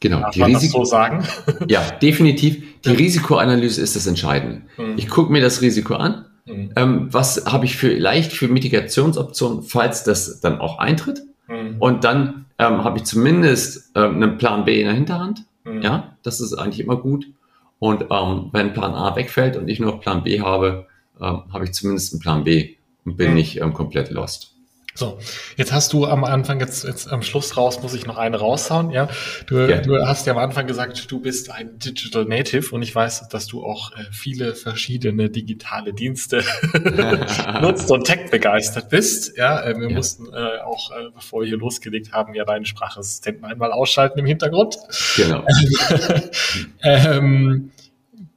Genau. 0.00 0.20
Darf 0.20 0.30
die 0.30 0.40
man 0.40 0.54
Risiko, 0.54 0.78
das 0.80 0.88
so 0.88 0.90
sagen? 0.90 1.26
Ja, 1.68 1.82
definitiv. 1.90 2.64
Die 2.84 2.90
Risikoanalyse 2.90 3.82
ist 3.82 3.96
das 3.96 4.06
Entscheidende. 4.06 4.62
Hm. 4.76 4.94
Ich 4.96 5.08
gucke 5.10 5.30
mir 5.30 5.42
das 5.42 5.60
Risiko 5.60 5.96
an. 5.96 6.24
Hm. 6.46 6.72
Ähm, 6.74 7.08
was 7.12 7.44
habe 7.44 7.66
ich 7.66 7.76
vielleicht 7.76 8.32
für 8.32 8.48
Mitigationsoptionen, 8.48 9.62
falls 9.62 10.02
das 10.02 10.40
dann 10.40 10.58
auch 10.58 10.78
eintritt? 10.78 11.22
Hm. 11.46 11.76
Und 11.78 12.04
dann 12.04 12.46
ähm, 12.60 12.84
habe 12.84 12.98
ich 12.98 13.04
zumindest 13.04 13.90
ähm, 13.94 14.16
einen 14.16 14.38
Plan 14.38 14.64
B 14.64 14.80
in 14.80 14.86
der 14.86 14.94
Hinterhand. 14.94 15.44
Mhm. 15.64 15.82
Ja, 15.82 16.16
das 16.22 16.40
ist 16.40 16.52
eigentlich 16.54 16.80
immer 16.80 16.96
gut. 16.96 17.26
Und 17.78 18.06
ähm, 18.10 18.50
wenn 18.52 18.74
Plan 18.74 18.94
A 18.94 19.16
wegfällt 19.16 19.56
und 19.56 19.68
ich 19.68 19.80
nur 19.80 19.92
noch 19.92 20.00
Plan 20.00 20.22
B 20.22 20.42
habe, 20.42 20.86
ähm, 21.20 21.42
habe 21.52 21.64
ich 21.64 21.72
zumindest 21.72 22.12
einen 22.12 22.20
Plan 22.20 22.44
B 22.44 22.76
und 23.04 23.16
bin 23.16 23.30
mhm. 23.30 23.36
nicht 23.36 23.60
ähm, 23.60 23.72
komplett 23.72 24.10
lost. 24.10 24.49
So, 25.00 25.18
jetzt 25.56 25.72
hast 25.72 25.94
du 25.94 26.04
am 26.04 26.24
Anfang, 26.24 26.60
jetzt, 26.60 26.84
jetzt 26.84 27.10
am 27.10 27.22
Schluss 27.22 27.56
raus, 27.56 27.80
muss 27.80 27.94
ich 27.94 28.04
noch 28.04 28.18
eine 28.18 28.36
raushauen, 28.36 28.90
ja. 28.90 29.08
Du, 29.46 29.56
ja. 29.56 29.80
du 29.80 29.96
hast 30.06 30.26
ja 30.26 30.34
am 30.34 30.38
Anfang 30.38 30.66
gesagt, 30.66 31.10
du 31.10 31.20
bist 31.20 31.50
ein 31.50 31.78
Digital 31.78 32.26
Native 32.26 32.74
und 32.74 32.82
ich 32.82 32.94
weiß, 32.94 33.30
dass 33.30 33.46
du 33.46 33.64
auch 33.64 33.92
äh, 33.92 34.04
viele 34.12 34.54
verschiedene 34.54 35.30
digitale 35.30 35.94
Dienste 35.94 36.44
nutzt 37.62 37.90
und 37.90 38.04
tech 38.04 38.30
begeistert 38.30 38.90
bist. 38.90 39.38
Ja, 39.38 39.64
äh, 39.64 39.74
wir 39.80 39.88
ja. 39.88 39.96
mussten 39.96 40.26
äh, 40.34 40.58
auch, 40.62 40.90
äh, 40.90 41.08
bevor 41.14 41.40
wir 41.40 41.48
hier 41.48 41.56
losgelegt 41.56 42.12
haben, 42.12 42.34
ja 42.34 42.44
deinen 42.44 42.66
Sprachassistenten 42.66 43.46
einmal 43.46 43.72
ausschalten 43.72 44.18
im 44.18 44.26
Hintergrund. 44.26 44.76
Genau. 45.16 45.46
ähm, 46.82 47.70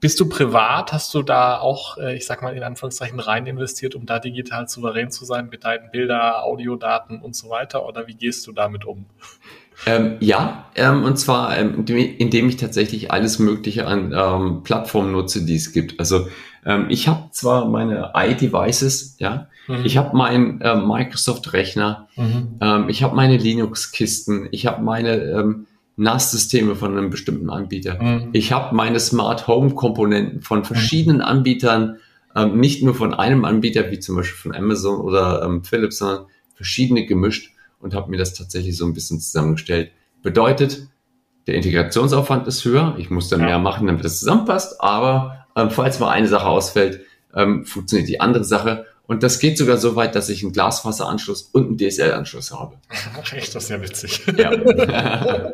bist 0.04 0.20
du 0.20 0.28
privat? 0.28 0.92
Hast 0.92 1.14
du 1.14 1.22
da 1.22 1.60
auch, 1.60 1.98
äh, 1.98 2.18
ich 2.18 2.26
sag 2.26 2.42
mal 2.42 2.54
in 2.54 2.64
Anführungszeichen, 2.64 3.22
rein 3.22 3.46
investiert, 3.46 3.96
um 3.96 4.06
da 4.06 4.20
digital 4.20 4.68
souverän 4.68 5.12
zu 5.12 5.24
sein 5.24 5.48
mit 5.50 5.64
deinen 5.64 5.92
Bilder, 5.92 6.44
Audiodaten 6.44 7.22
und 7.22 7.38
so 7.38 7.50
weiter? 7.50 7.88
Oder 7.88 8.06
wie 8.06 8.14
gehst 8.14 8.46
du 8.46 8.52
damit 8.52 8.84
um? 8.84 9.06
Ähm, 9.86 10.18
ja, 10.20 10.66
ähm, 10.76 11.06
und 11.06 11.18
zwar 11.18 11.58
ähm, 11.58 11.86
indem 11.88 12.50
ich 12.50 12.58
tatsächlich 12.58 13.12
alles 13.12 13.40
Mögliche 13.40 13.88
an 13.88 14.14
ähm, 14.14 14.64
Plattformen 14.64 15.14
nutze, 15.14 15.46
die 15.46 15.56
es 15.56 15.72
gibt. 15.72 15.98
Also 16.02 16.28
ähm, 16.66 16.88
ich 16.90 17.08
habe 17.08 17.30
zwar 17.32 17.70
meine 17.70 18.12
iDevices, 18.14 19.16
ja, 19.20 19.48
mhm. 19.70 19.86
ich 19.86 19.96
habe 19.96 20.18
meinen 20.18 20.60
äh, 20.60 20.76
Microsoft-Rechner, 20.76 22.10
mhm. 22.18 22.58
Ähm, 22.60 22.90
ich 22.90 23.04
habe 23.04 23.16
meine 23.16 23.38
Linux-Kisten, 23.38 24.50
ich 24.52 24.68
habe 24.68 24.84
meine 24.84 25.56
NAS-Systeme 25.96 26.76
von 26.76 26.98
einem 26.98 27.10
bestimmten 27.10 27.50
Anbieter. 27.50 28.02
Mhm. 28.02 28.30
Ich 28.34 28.52
habe 28.52 28.76
meine 28.76 29.00
Smart 29.00 29.48
Home 29.48 29.76
Komponenten 29.76 30.42
von 30.42 30.66
verschiedenen 30.66 31.18
mhm. 31.18 31.24
Anbietern, 31.24 31.98
ähm, 32.36 32.60
nicht 32.60 32.84
nur 32.84 32.96
von 32.96 33.14
einem 33.14 33.46
Anbieter, 33.46 33.92
wie 33.92 34.00
zum 34.00 34.16
Beispiel 34.16 34.52
von 34.52 34.56
Amazon 34.56 35.00
oder 35.02 35.44
ähm, 35.44 35.64
Philips, 35.64 36.00
sondern 36.00 36.26
verschiedene 36.56 37.06
gemischt 37.06 37.52
und 37.80 37.94
habe 37.94 38.10
mir 38.10 38.18
das 38.18 38.34
tatsächlich 38.34 38.78
so 38.78 38.86
ein 38.86 38.94
bisschen 38.94 39.20
zusammengestellt. 39.20 39.92
Bedeutet, 40.24 40.88
der 41.48 41.56
Integrationsaufwand 41.56 42.48
ist 42.48 42.64
höher. 42.66 42.96
Ich 42.98 43.10
muss 43.10 43.30
dann 43.30 43.42
ja. 43.42 43.48
mehr 43.48 43.60
machen, 43.60 43.88
damit 43.88 44.06
das 44.06 44.20
zusammenpasst. 44.20 44.82
Aber 44.82 45.46
ähm, 45.56 45.70
falls 45.70 46.00
mal 46.00 46.10
eine 46.10 46.28
Sache 46.28 46.48
ausfällt, 46.48 47.02
ähm, 47.36 47.66
funktioniert 47.66 48.10
die 48.10 48.22
andere 48.22 48.46
Sache. 48.46 48.86
Und 49.06 49.22
das 49.22 49.40
geht 49.40 49.58
sogar 49.58 49.78
so 49.78 49.98
weit, 49.98 50.16
dass 50.16 50.30
ich 50.30 50.44
einen 50.44 50.54
Glasfaseranschluss 50.54 51.50
und 51.52 51.68
einen 51.68 51.78
DSL-Anschluss 51.78 52.52
habe. 52.52 52.78
Echt, 53.36 53.54
das 53.54 53.66
ist 53.66 53.70
ja 53.70 53.82
witzig. 53.82 54.24
Ja. 54.38 54.50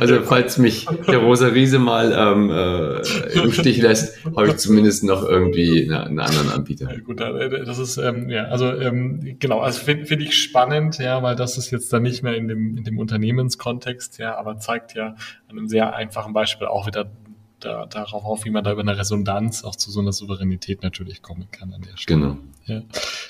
also 0.00 0.22
falls 0.22 0.56
mich 0.56 0.86
der 1.06 1.18
rosa 1.18 1.48
Riese 1.48 1.78
mal 1.78 2.12
ähm, 2.16 2.50
äh, 2.50 3.38
im 3.38 3.52
Stich 3.52 3.82
lässt, 3.82 4.24
habe 4.24 4.48
ich 4.48 4.56
zumindest 4.56 5.04
noch 5.04 5.22
irgendwie 5.22 5.84
eine, 5.84 6.04
einen 6.04 6.18
anderen 6.18 6.48
Anbieter. 6.48 6.90
Ja, 6.90 6.98
gut, 7.00 7.20
äh, 7.20 7.64
das 7.64 7.78
ist 7.78 7.98
ähm, 7.98 8.30
ja 8.30 8.44
also 8.44 8.72
ähm, 8.72 9.36
genau, 9.38 9.60
also 9.60 9.84
finde 9.84 10.06
find 10.06 10.22
ich 10.22 10.34
spannend, 10.34 10.98
ja, 10.98 11.22
weil 11.22 11.36
das 11.36 11.58
ist 11.58 11.70
jetzt 11.70 11.92
dann 11.92 12.04
nicht 12.04 12.22
mehr 12.22 12.36
in 12.36 12.48
dem 12.48 12.78
in 12.78 12.84
dem 12.84 12.98
Unternehmenskontext, 12.98 14.18
ja, 14.18 14.34
aber 14.36 14.58
zeigt 14.58 14.94
ja 14.94 15.14
an 15.48 15.58
einem 15.58 15.68
sehr 15.68 15.94
einfachen 15.94 16.32
Beispiel 16.32 16.68
auch 16.68 16.86
wieder 16.86 17.10
da, 17.66 17.86
darauf 17.86 18.24
auf, 18.24 18.44
wie 18.44 18.50
man 18.50 18.64
da 18.64 18.72
über 18.72 18.82
eine 18.82 18.96
Resonanz 18.96 19.64
auch 19.64 19.76
zu 19.76 19.90
so 19.90 20.00
einer 20.00 20.12
Souveränität 20.12 20.82
natürlich 20.82 21.22
kommen 21.22 21.48
kann 21.50 21.72
an 21.72 21.82
der 21.82 21.96
Stelle. 21.96 22.20
Genau. 22.20 22.38
Ja, 22.66 22.82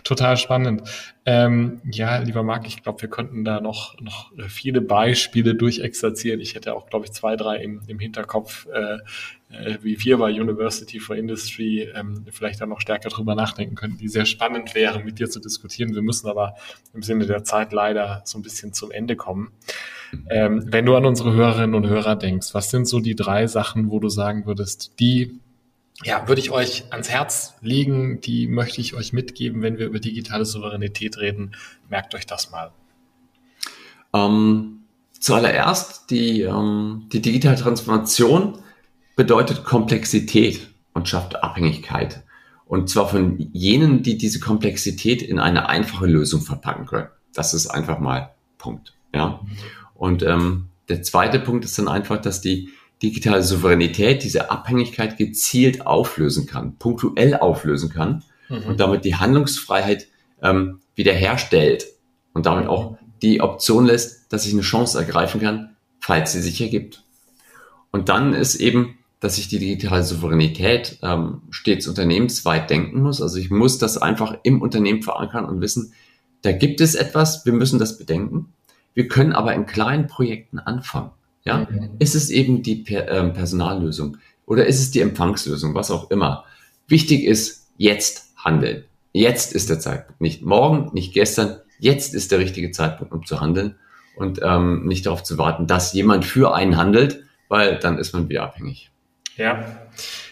total 0.02 0.36
spannend. 0.36 0.82
Ähm, 1.26 1.80
ja, 1.90 2.18
lieber 2.18 2.42
Marc, 2.42 2.66
ich 2.66 2.82
glaube, 2.82 3.02
wir 3.02 3.10
könnten 3.10 3.44
da 3.44 3.60
noch, 3.60 4.00
noch 4.00 4.32
viele 4.48 4.80
Beispiele 4.80 5.54
durchexerzieren. 5.54 6.40
Ich 6.40 6.54
hätte 6.54 6.74
auch, 6.74 6.86
glaube 6.88 7.04
ich, 7.04 7.12
zwei, 7.12 7.36
drei 7.36 7.56
im, 7.56 7.82
im 7.86 7.98
Hinterkopf, 7.98 8.66
äh, 8.72 8.98
äh, 9.50 9.78
wie 9.82 10.02
wir 10.02 10.18
bei 10.18 10.30
University 10.30 11.00
for 11.00 11.16
Industry 11.16 11.90
ähm, 11.94 12.24
vielleicht 12.30 12.60
da 12.60 12.66
noch 12.66 12.80
stärker 12.80 13.10
drüber 13.10 13.34
nachdenken 13.34 13.74
könnten, 13.74 13.98
die 13.98 14.08
sehr 14.08 14.26
spannend 14.26 14.74
wären, 14.74 15.04
mit 15.04 15.18
dir 15.18 15.28
zu 15.28 15.40
diskutieren. 15.40 15.94
Wir 15.94 16.02
müssen 16.02 16.28
aber 16.28 16.54
im 16.94 17.02
Sinne 17.02 17.26
der 17.26 17.44
Zeit 17.44 17.72
leider 17.72 18.22
so 18.24 18.38
ein 18.38 18.42
bisschen 18.42 18.72
zum 18.72 18.90
Ende 18.90 19.16
kommen. 19.16 19.52
Ähm, 20.30 20.64
wenn 20.66 20.86
du 20.86 20.96
an 20.96 21.06
unsere 21.06 21.32
Hörerinnen 21.32 21.74
und 21.74 21.86
Hörer 21.86 22.16
denkst, 22.16 22.54
was 22.54 22.70
sind 22.70 22.86
so 22.86 23.00
die 23.00 23.14
drei 23.14 23.46
Sachen, 23.46 23.90
wo 23.90 24.00
du 24.00 24.08
sagen 24.08 24.46
würdest, 24.46 24.98
die 25.00 25.40
ja, 26.04 26.28
würde 26.28 26.40
ich 26.40 26.50
euch 26.50 26.84
ans 26.90 27.08
Herz 27.08 27.54
legen, 27.62 28.20
die 28.20 28.46
möchte 28.46 28.80
ich 28.80 28.94
euch 28.94 29.12
mitgeben, 29.12 29.62
wenn 29.62 29.78
wir 29.78 29.86
über 29.86 29.98
digitale 29.98 30.44
Souveränität 30.44 31.16
reden. 31.18 31.52
Merkt 31.88 32.14
euch 32.14 32.26
das 32.26 32.50
mal. 32.50 32.70
Ähm, 34.12 34.80
zuallererst, 35.18 36.10
die, 36.10 36.42
ähm, 36.42 37.06
die 37.12 37.22
digitale 37.22 37.56
Transformation 37.56 38.58
bedeutet 39.16 39.64
Komplexität 39.64 40.68
und 40.92 41.08
schafft 41.08 41.42
Abhängigkeit. 41.42 42.22
Und 42.66 42.90
zwar 42.90 43.08
von 43.08 43.38
jenen, 43.52 44.02
die 44.02 44.18
diese 44.18 44.40
Komplexität 44.40 45.22
in 45.22 45.38
eine 45.38 45.68
einfache 45.68 46.06
Lösung 46.06 46.42
verpacken 46.42 46.86
können. 46.86 47.08
Das 47.32 47.54
ist 47.54 47.68
einfach 47.68 48.00
mal 48.00 48.34
Punkt. 48.58 48.92
Ja. 49.14 49.40
Und 49.96 50.22
ähm, 50.22 50.66
der 50.88 51.02
zweite 51.02 51.40
Punkt 51.40 51.64
ist 51.64 51.78
dann 51.78 51.88
einfach, 51.88 52.20
dass 52.20 52.40
die 52.40 52.70
digitale 53.02 53.42
Souveränität 53.42 54.22
diese 54.22 54.50
Abhängigkeit 54.50 55.18
gezielt 55.18 55.86
auflösen 55.86 56.46
kann, 56.46 56.76
punktuell 56.76 57.36
auflösen 57.36 57.90
kann 57.90 58.24
mhm. 58.48 58.62
und 58.64 58.80
damit 58.80 59.04
die 59.04 59.16
Handlungsfreiheit 59.16 60.06
ähm, 60.42 60.80
wiederherstellt 60.94 61.86
und 62.32 62.46
damit 62.46 62.68
auch 62.68 62.96
die 63.22 63.40
Option 63.40 63.86
lässt, 63.86 64.32
dass 64.32 64.46
ich 64.46 64.52
eine 64.52 64.62
Chance 64.62 64.98
ergreifen 64.98 65.40
kann, 65.40 65.76
falls 66.00 66.32
sie 66.32 66.40
sich 66.40 66.60
ergibt. 66.60 67.02
Und 67.90 68.08
dann 68.08 68.34
ist 68.34 68.56
eben, 68.56 68.98
dass 69.20 69.38
ich 69.38 69.48
die 69.48 69.58
digitale 69.58 70.02
Souveränität 70.02 70.98
ähm, 71.02 71.42
stets 71.50 71.88
unternehmensweit 71.88 72.68
denken 72.68 73.02
muss. 73.02 73.22
Also 73.22 73.38
ich 73.38 73.50
muss 73.50 73.78
das 73.78 73.98
einfach 73.98 74.36
im 74.42 74.60
Unternehmen 74.60 75.02
verankern 75.02 75.46
und 75.46 75.60
wissen, 75.60 75.92
da 76.42 76.52
gibt 76.52 76.80
es 76.80 76.94
etwas, 76.94 77.44
wir 77.46 77.52
müssen 77.52 77.78
das 77.78 77.98
bedenken. 77.98 78.52
Wir 78.96 79.08
können 79.08 79.34
aber 79.34 79.54
in 79.54 79.66
kleinen 79.66 80.06
Projekten 80.06 80.58
anfangen. 80.58 81.10
Ja, 81.44 81.58
mhm. 81.70 81.90
ist 82.00 82.16
es 82.16 82.30
eben 82.30 82.62
die 82.62 82.76
per, 82.76 83.08
ähm, 83.08 83.34
Personallösung 83.34 84.16
oder 84.46 84.66
ist 84.66 84.80
es 84.80 84.90
die 84.90 85.00
Empfangslösung, 85.00 85.74
was 85.74 85.92
auch 85.92 86.10
immer. 86.10 86.44
Wichtig 86.88 87.24
ist 87.24 87.68
jetzt 87.76 88.32
handeln. 88.36 88.84
Jetzt 89.12 89.52
ist 89.52 89.68
der 89.68 89.78
Zeitpunkt. 89.78 90.20
Nicht 90.20 90.42
morgen, 90.42 90.90
nicht 90.92 91.12
gestern. 91.12 91.58
Jetzt 91.78 92.14
ist 92.14 92.32
der 92.32 92.38
richtige 92.38 92.70
Zeitpunkt, 92.70 93.12
um 93.12 93.24
zu 93.24 93.40
handeln 93.40 93.76
und 94.16 94.40
ähm, 94.42 94.86
nicht 94.86 95.06
darauf 95.06 95.22
zu 95.22 95.36
warten, 95.36 95.66
dass 95.66 95.92
jemand 95.92 96.24
für 96.24 96.54
einen 96.54 96.76
handelt, 96.76 97.22
weil 97.48 97.78
dann 97.78 97.98
ist 97.98 98.14
man 98.14 98.28
wieder 98.28 98.44
abhängig. 98.44 98.90
Ja. 99.36 99.82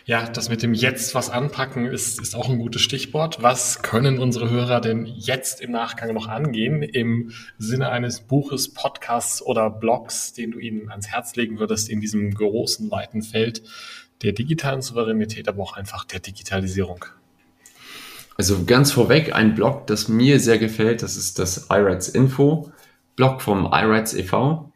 Ja, 0.07 0.29
das 0.29 0.51
mit 0.51 0.63
dem 0.63 0.75
Jetzt 0.75 1.15
was 1.15 1.31
anpacken 1.31 1.87
ist, 1.87 2.21
ist 2.21 2.37
auch 2.37 2.51
ein 2.51 2.59
gutes 2.59 2.83
Stichwort. 2.83 3.43
Was 3.43 3.83
können 3.83 4.19
unsere 4.19 4.51
Hörer 4.51 4.83
denn 4.83 5.07
jetzt 5.07 5.63
im 5.63 5.71
Nachgang 5.71 6.13
noch 6.13 6.29
angehen 6.29 6.83
im 6.83 7.33
Sinne 7.57 7.89
eines 7.89 8.21
Buches, 8.21 8.75
Podcasts 8.75 9.41
oder 9.41 9.71
Blogs, 9.71 10.35
den 10.35 10.51
du 10.51 10.59
ihnen 10.59 10.91
ans 10.91 11.09
Herz 11.09 11.37
legen 11.37 11.59
würdest 11.59 11.89
in 11.89 12.01
diesem 12.01 12.35
großen, 12.35 12.91
weiten 12.91 13.23
Feld 13.23 13.63
der 14.23 14.33
digitalen 14.33 14.83
Souveränität, 14.83 15.49
aber 15.49 15.63
auch 15.63 15.73
einfach 15.75 16.05
der 16.05 16.21
Digitalisierung? 16.21 17.07
Also 18.37 18.65
ganz 18.65 18.93
vorweg 18.93 19.35
ein 19.35 19.55
Blog, 19.55 19.87
das 19.87 20.09
mir 20.09 20.39
sehr 20.39 20.59
gefällt, 20.59 21.03
das 21.03 21.17
ist 21.17 21.39
das 21.39 21.69
iRights 21.71 22.09
Info 22.09 22.71
Blog 23.17 23.41
vom 23.41 23.67
iRights 23.73 24.13
e.V 24.13 24.71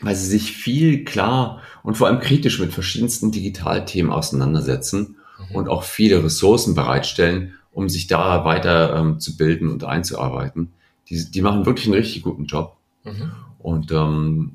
weil 0.00 0.14
sie 0.14 0.26
sich 0.26 0.52
viel 0.52 1.04
klar 1.04 1.62
und 1.82 1.96
vor 1.96 2.06
allem 2.06 2.20
kritisch 2.20 2.58
mit 2.58 2.72
verschiedensten 2.72 3.32
Digitalthemen 3.32 4.12
auseinandersetzen 4.12 5.16
mhm. 5.50 5.56
und 5.56 5.68
auch 5.68 5.84
viele 5.84 6.22
Ressourcen 6.22 6.74
bereitstellen, 6.74 7.54
um 7.72 7.88
sich 7.88 8.06
da 8.06 8.44
weiter 8.44 8.96
ähm, 8.96 9.20
zu 9.20 9.36
bilden 9.36 9.70
und 9.70 9.84
einzuarbeiten. 9.84 10.72
Die, 11.08 11.30
die 11.30 11.42
machen 11.42 11.66
wirklich 11.66 11.86
einen 11.86 11.94
richtig 11.94 12.22
guten 12.22 12.46
Job. 12.46 12.76
Mhm. 13.04 13.32
Und 13.58 13.92
ähm, 13.92 14.52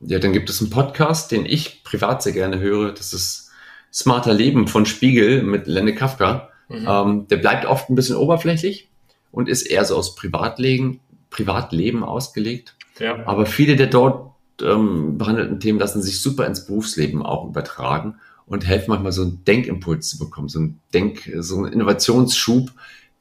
ja, 0.00 0.18
dann 0.18 0.32
gibt 0.32 0.48
es 0.50 0.60
einen 0.60 0.70
Podcast, 0.70 1.32
den 1.32 1.46
ich 1.46 1.82
privat 1.84 2.22
sehr 2.22 2.32
gerne 2.32 2.58
höre. 2.58 2.92
Das 2.92 3.12
ist 3.12 3.50
Smarter 3.92 4.34
Leben 4.34 4.68
von 4.68 4.86
Spiegel 4.86 5.42
mit 5.42 5.66
Lenne 5.66 5.94
Kafka. 5.94 6.50
Mhm. 6.68 6.86
Ähm, 6.88 7.26
der 7.28 7.36
bleibt 7.38 7.66
oft 7.66 7.88
ein 7.90 7.94
bisschen 7.94 8.16
oberflächlich 8.16 8.88
und 9.32 9.48
ist 9.48 9.62
eher 9.62 9.84
so 9.84 9.96
aus 9.96 10.14
Privatleben, 10.14 11.00
Privatleben 11.30 12.04
ausgelegt. 12.04 12.74
Ja. 12.98 13.26
Aber 13.26 13.46
viele 13.46 13.76
der 13.76 13.88
dort 13.88 14.35
ähm, 14.62 15.18
behandelten 15.18 15.60
Themen 15.60 15.78
lassen 15.78 16.02
sich 16.02 16.20
super 16.20 16.46
ins 16.46 16.66
Berufsleben 16.66 17.22
auch 17.22 17.48
übertragen 17.48 18.16
und 18.46 18.66
helfen 18.66 18.90
manchmal 18.90 19.12
so 19.12 19.22
einen 19.22 19.44
Denkimpuls 19.44 20.08
zu 20.08 20.18
bekommen, 20.18 20.48
so 20.48 20.60
einen 20.60 20.80
Denk, 20.94 21.30
so 21.38 21.56
einen 21.58 21.72
Innovationsschub, 21.72 22.70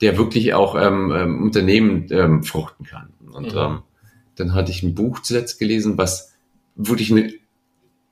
der 0.02 0.18
wirklich 0.18 0.54
auch 0.54 0.76
ähm, 0.76 1.12
ähm, 1.12 1.44
Unternehmen 1.44 2.08
ähm, 2.12 2.44
fruchten 2.44 2.86
kann. 2.86 3.10
Und 3.32 3.54
mhm. 3.54 3.60
ähm, 3.60 3.80
dann 4.36 4.54
hatte 4.54 4.72
ich 4.72 4.84
ein 4.84 4.96
Buch 4.96 5.20
zuletzt 5.20 5.60
gelesen, 5.60 5.98
was 5.98 6.34
wirklich 6.76 7.10
ein 7.12 7.34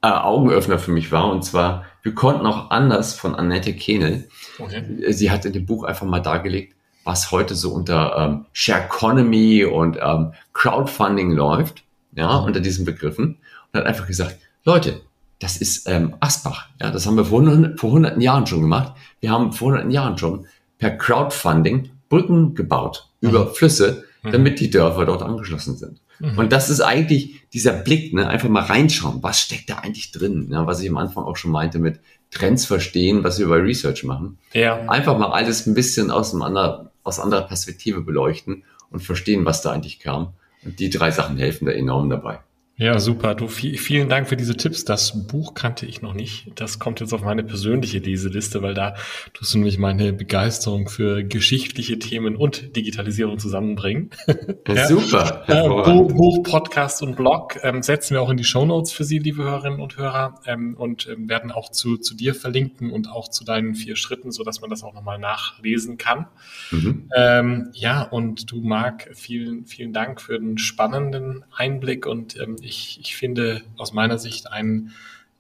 äh, 0.02 0.08
Augenöffner 0.08 0.80
für 0.80 0.92
mich 0.92 1.12
war. 1.12 1.30
Und 1.32 1.44
zwar, 1.44 1.86
wir 2.02 2.16
konnten 2.16 2.46
auch 2.46 2.72
anders 2.72 3.14
von 3.14 3.36
Annette 3.36 3.74
Kehnel. 3.74 4.28
Okay. 4.60 5.12
Sie 5.12 5.30
hat 5.30 5.46
in 5.46 5.54
dem 5.54 5.66
Buch 5.66 5.84
einfach 5.84 6.06
mal 6.06 6.20
dargelegt, 6.20 6.76
was 7.04 7.32
heute 7.32 7.56
so 7.56 7.72
unter 7.74 8.16
ähm, 8.18 8.46
Share 8.54 8.86
Economy 8.86 9.66
und 9.66 9.98
ähm, 10.02 10.34
Crowdfunding 10.54 11.32
läuft 11.32 11.83
ja, 12.16 12.38
unter 12.38 12.60
diesen 12.60 12.86
Begriffen 12.86 13.38
und 13.72 13.80
hat 13.80 13.86
einfach 13.86 14.08
gesagt, 14.08 14.38
Leute, 14.64 15.02
das 15.40 15.58
ist 15.58 15.90
ähm, 15.90 16.16
Asbach. 16.20 16.68
Ja, 16.82 16.90
das 16.92 17.06
haben 17.06 17.18
wir 17.18 17.26
vor, 17.26 17.44
vor 17.78 17.92
hunderten 17.92 18.22
Jahren 18.22 18.48
schon 18.48 18.62
gemacht. 18.62 18.94
Wir 19.20 19.32
haben 19.32 19.52
vor 19.52 19.70
hunderten 19.70 19.92
Jahren 19.92 20.18
schon 20.18 20.46
per 20.78 20.92
Crowdfunding 20.92 21.90
Brücken 22.10 22.56
gebaut 22.56 23.10
mhm. 23.22 23.30
über 23.30 23.48
Flüsse, 23.48 24.04
mhm. 24.22 24.32
damit 24.32 24.60
die 24.60 24.70
Dörfer 24.70 25.06
dort 25.06 25.22
angeschlossen 25.24 25.76
sind. 25.76 26.00
Mhm. 26.20 26.38
Und 26.38 26.52
das 26.52 26.70
ist 26.70 26.82
eigentlich 26.82 27.42
dieser 27.52 27.74
Blick, 27.74 28.14
ne, 28.14 28.28
einfach 28.28 28.50
mal 28.50 28.64
reinschauen, 28.64 29.22
was 29.22 29.40
steckt 29.40 29.70
da 29.70 29.80
eigentlich 29.80 30.12
drin, 30.12 30.48
ne, 30.50 30.66
was 30.66 30.82
ich 30.82 30.90
am 30.90 30.98
Anfang 30.98 31.24
auch 31.24 31.38
schon 31.38 31.52
meinte 31.52 31.80
mit 31.80 32.00
Trends 32.32 32.66
verstehen, 32.66 33.24
was 33.24 33.40
wir 33.40 33.48
bei 33.48 33.58
Research 33.58 34.04
machen. 34.04 34.38
Ja. 34.54 34.80
Einfach 34.88 35.18
mal 35.18 35.32
alles 35.32 35.68
ein 35.68 35.74
bisschen 35.74 36.12
aus, 36.12 36.34
einem 36.34 36.44
anderen, 36.44 36.90
aus 37.04 37.20
anderer 37.20 37.42
Perspektive 37.42 38.02
beleuchten 38.02 38.64
und 38.90 39.02
verstehen, 39.02 39.46
was 39.46 39.62
da 39.62 39.72
eigentlich 39.72 40.00
kam. 40.00 40.34
Die 40.66 40.90
drei 40.90 41.12
Sachen 41.12 41.38
helfen 41.38 41.66
da 41.66 41.72
enorm 41.72 42.10
dabei. 42.10 42.40
Ja, 42.76 43.00
super. 43.00 43.36
Du, 43.36 43.48
vielen 43.50 44.10
Dank 44.10 44.28
für 44.28 44.36
diese 44.36 44.58
Tipps. 44.58 44.84
Das 44.84 45.28
Buch 45.28 45.54
kannte 45.54 45.86
ich 45.86 46.02
noch 46.02 46.16
nicht. 46.16 46.48
Das 46.56 46.80
kommt 46.80 47.02
jetzt 47.02 47.14
auf 47.14 47.22
meine 47.22 47.44
persönliche 47.44 48.00
Leseliste, 48.00 48.64
weil 48.64 48.74
da 48.74 48.96
tust 49.34 49.54
du 49.54 49.60
nämlich 49.60 49.78
meine 49.78 50.12
Begeisterung 50.12 50.90
für 50.90 51.24
geschichtliche 51.24 52.00
Themen 52.00 52.36
und 52.36 52.76
Digitalisierung 52.76 53.38
zusammenbringen. 53.38 54.10
Ja, 54.68 54.88
super. 54.88 55.44
Äh, 55.48 55.68
Buch, 55.68 56.42
Podcast 56.44 57.04
und 57.04 57.16
Blog 57.16 57.60
ähm, 57.64 57.84
setzen 57.84 58.16
wir 58.16 58.22
auch 58.22 58.30
in 58.30 58.38
die 58.38 58.44
Show 58.44 58.66
Notes 58.66 58.92
für 58.92 59.04
Sie, 59.04 59.20
liebe 59.20 59.44
Hörerinnen 59.44 59.80
und 59.80 59.98
Hörer, 59.98 60.40
ähm, 60.46 60.76
und 60.76 61.08
ähm, 61.08 61.30
werden 61.30 61.52
auch 61.52 61.70
zu, 61.70 61.98
zu 61.98 62.16
dir 62.16 62.34
verlinken 62.34 62.92
und 62.92 63.10
auch 63.10 63.30
zu 63.30 63.44
deinen 63.44 63.76
vier 63.76 63.96
Schritten, 63.96 64.32
so 64.32 64.44
dass 64.44 64.62
man 64.62 64.70
das 64.70 64.84
auch 64.84 64.94
nochmal 64.94 65.20
nachlesen 65.20 65.98
kann. 65.98 66.28
Mhm. 66.72 67.10
Ähm, 67.16 67.70
ja, 67.74 68.04
und 68.04 68.52
du, 68.52 68.62
Marc, 68.62 69.10
vielen, 69.14 69.66
vielen 69.66 69.94
Dank 69.94 70.22
für 70.22 70.40
den 70.40 70.58
spannenden 70.58 71.44
Einblick 71.56 72.08
und 72.08 72.40
ähm, 72.40 72.56
ich, 72.64 73.00
ich 73.02 73.16
finde 73.16 73.62
aus 73.78 73.94
meiner 73.94 74.18
Sicht 74.18 74.52
ein 74.52 74.92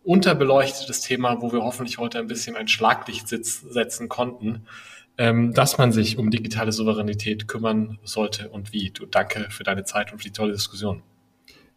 unterbeleuchtetes 0.03 1.01
Thema, 1.01 1.41
wo 1.41 1.51
wir 1.51 1.61
hoffentlich 1.61 1.97
heute 1.97 2.19
ein 2.19 2.27
bisschen 2.27 2.55
ein 2.55 2.67
Schlaglicht 2.67 3.27
setzen 3.27 4.09
konnten, 4.09 4.63
ähm, 5.17 5.53
dass 5.53 5.77
man 5.77 5.91
sich 5.91 6.17
um 6.17 6.29
digitale 6.29 6.71
Souveränität 6.71 7.47
kümmern 7.47 7.99
sollte 8.03 8.49
und 8.49 8.73
wie. 8.73 8.89
Du 8.89 9.05
danke 9.05 9.47
für 9.49 9.63
deine 9.63 9.85
Zeit 9.85 10.11
und 10.11 10.19
für 10.19 10.25
die 10.25 10.33
tolle 10.33 10.53
Diskussion. 10.53 11.03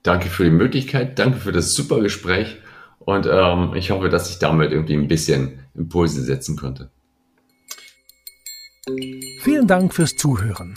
Danke 0.03 0.29
für 0.29 0.45
die 0.45 0.51
Möglichkeit, 0.51 1.19
danke 1.19 1.39
für 1.39 1.53
das 1.53 1.75
super 1.75 2.01
Gespräch 2.01 2.57
und 3.01 3.27
ähm, 3.27 3.75
ich 3.75 3.91
hoffe, 3.91 4.09
dass 4.09 4.31
ich 4.31 4.39
damit 4.39 4.73
irgendwie 4.73 4.95
ein 4.95 5.09
bisschen 5.09 5.61
Impulse 5.75 6.23
setzen 6.23 6.57
konnte. 6.57 6.91
Vielen 9.41 9.67
Dank 9.67 9.93
fürs 9.95 10.15
Zuhören. 10.17 10.77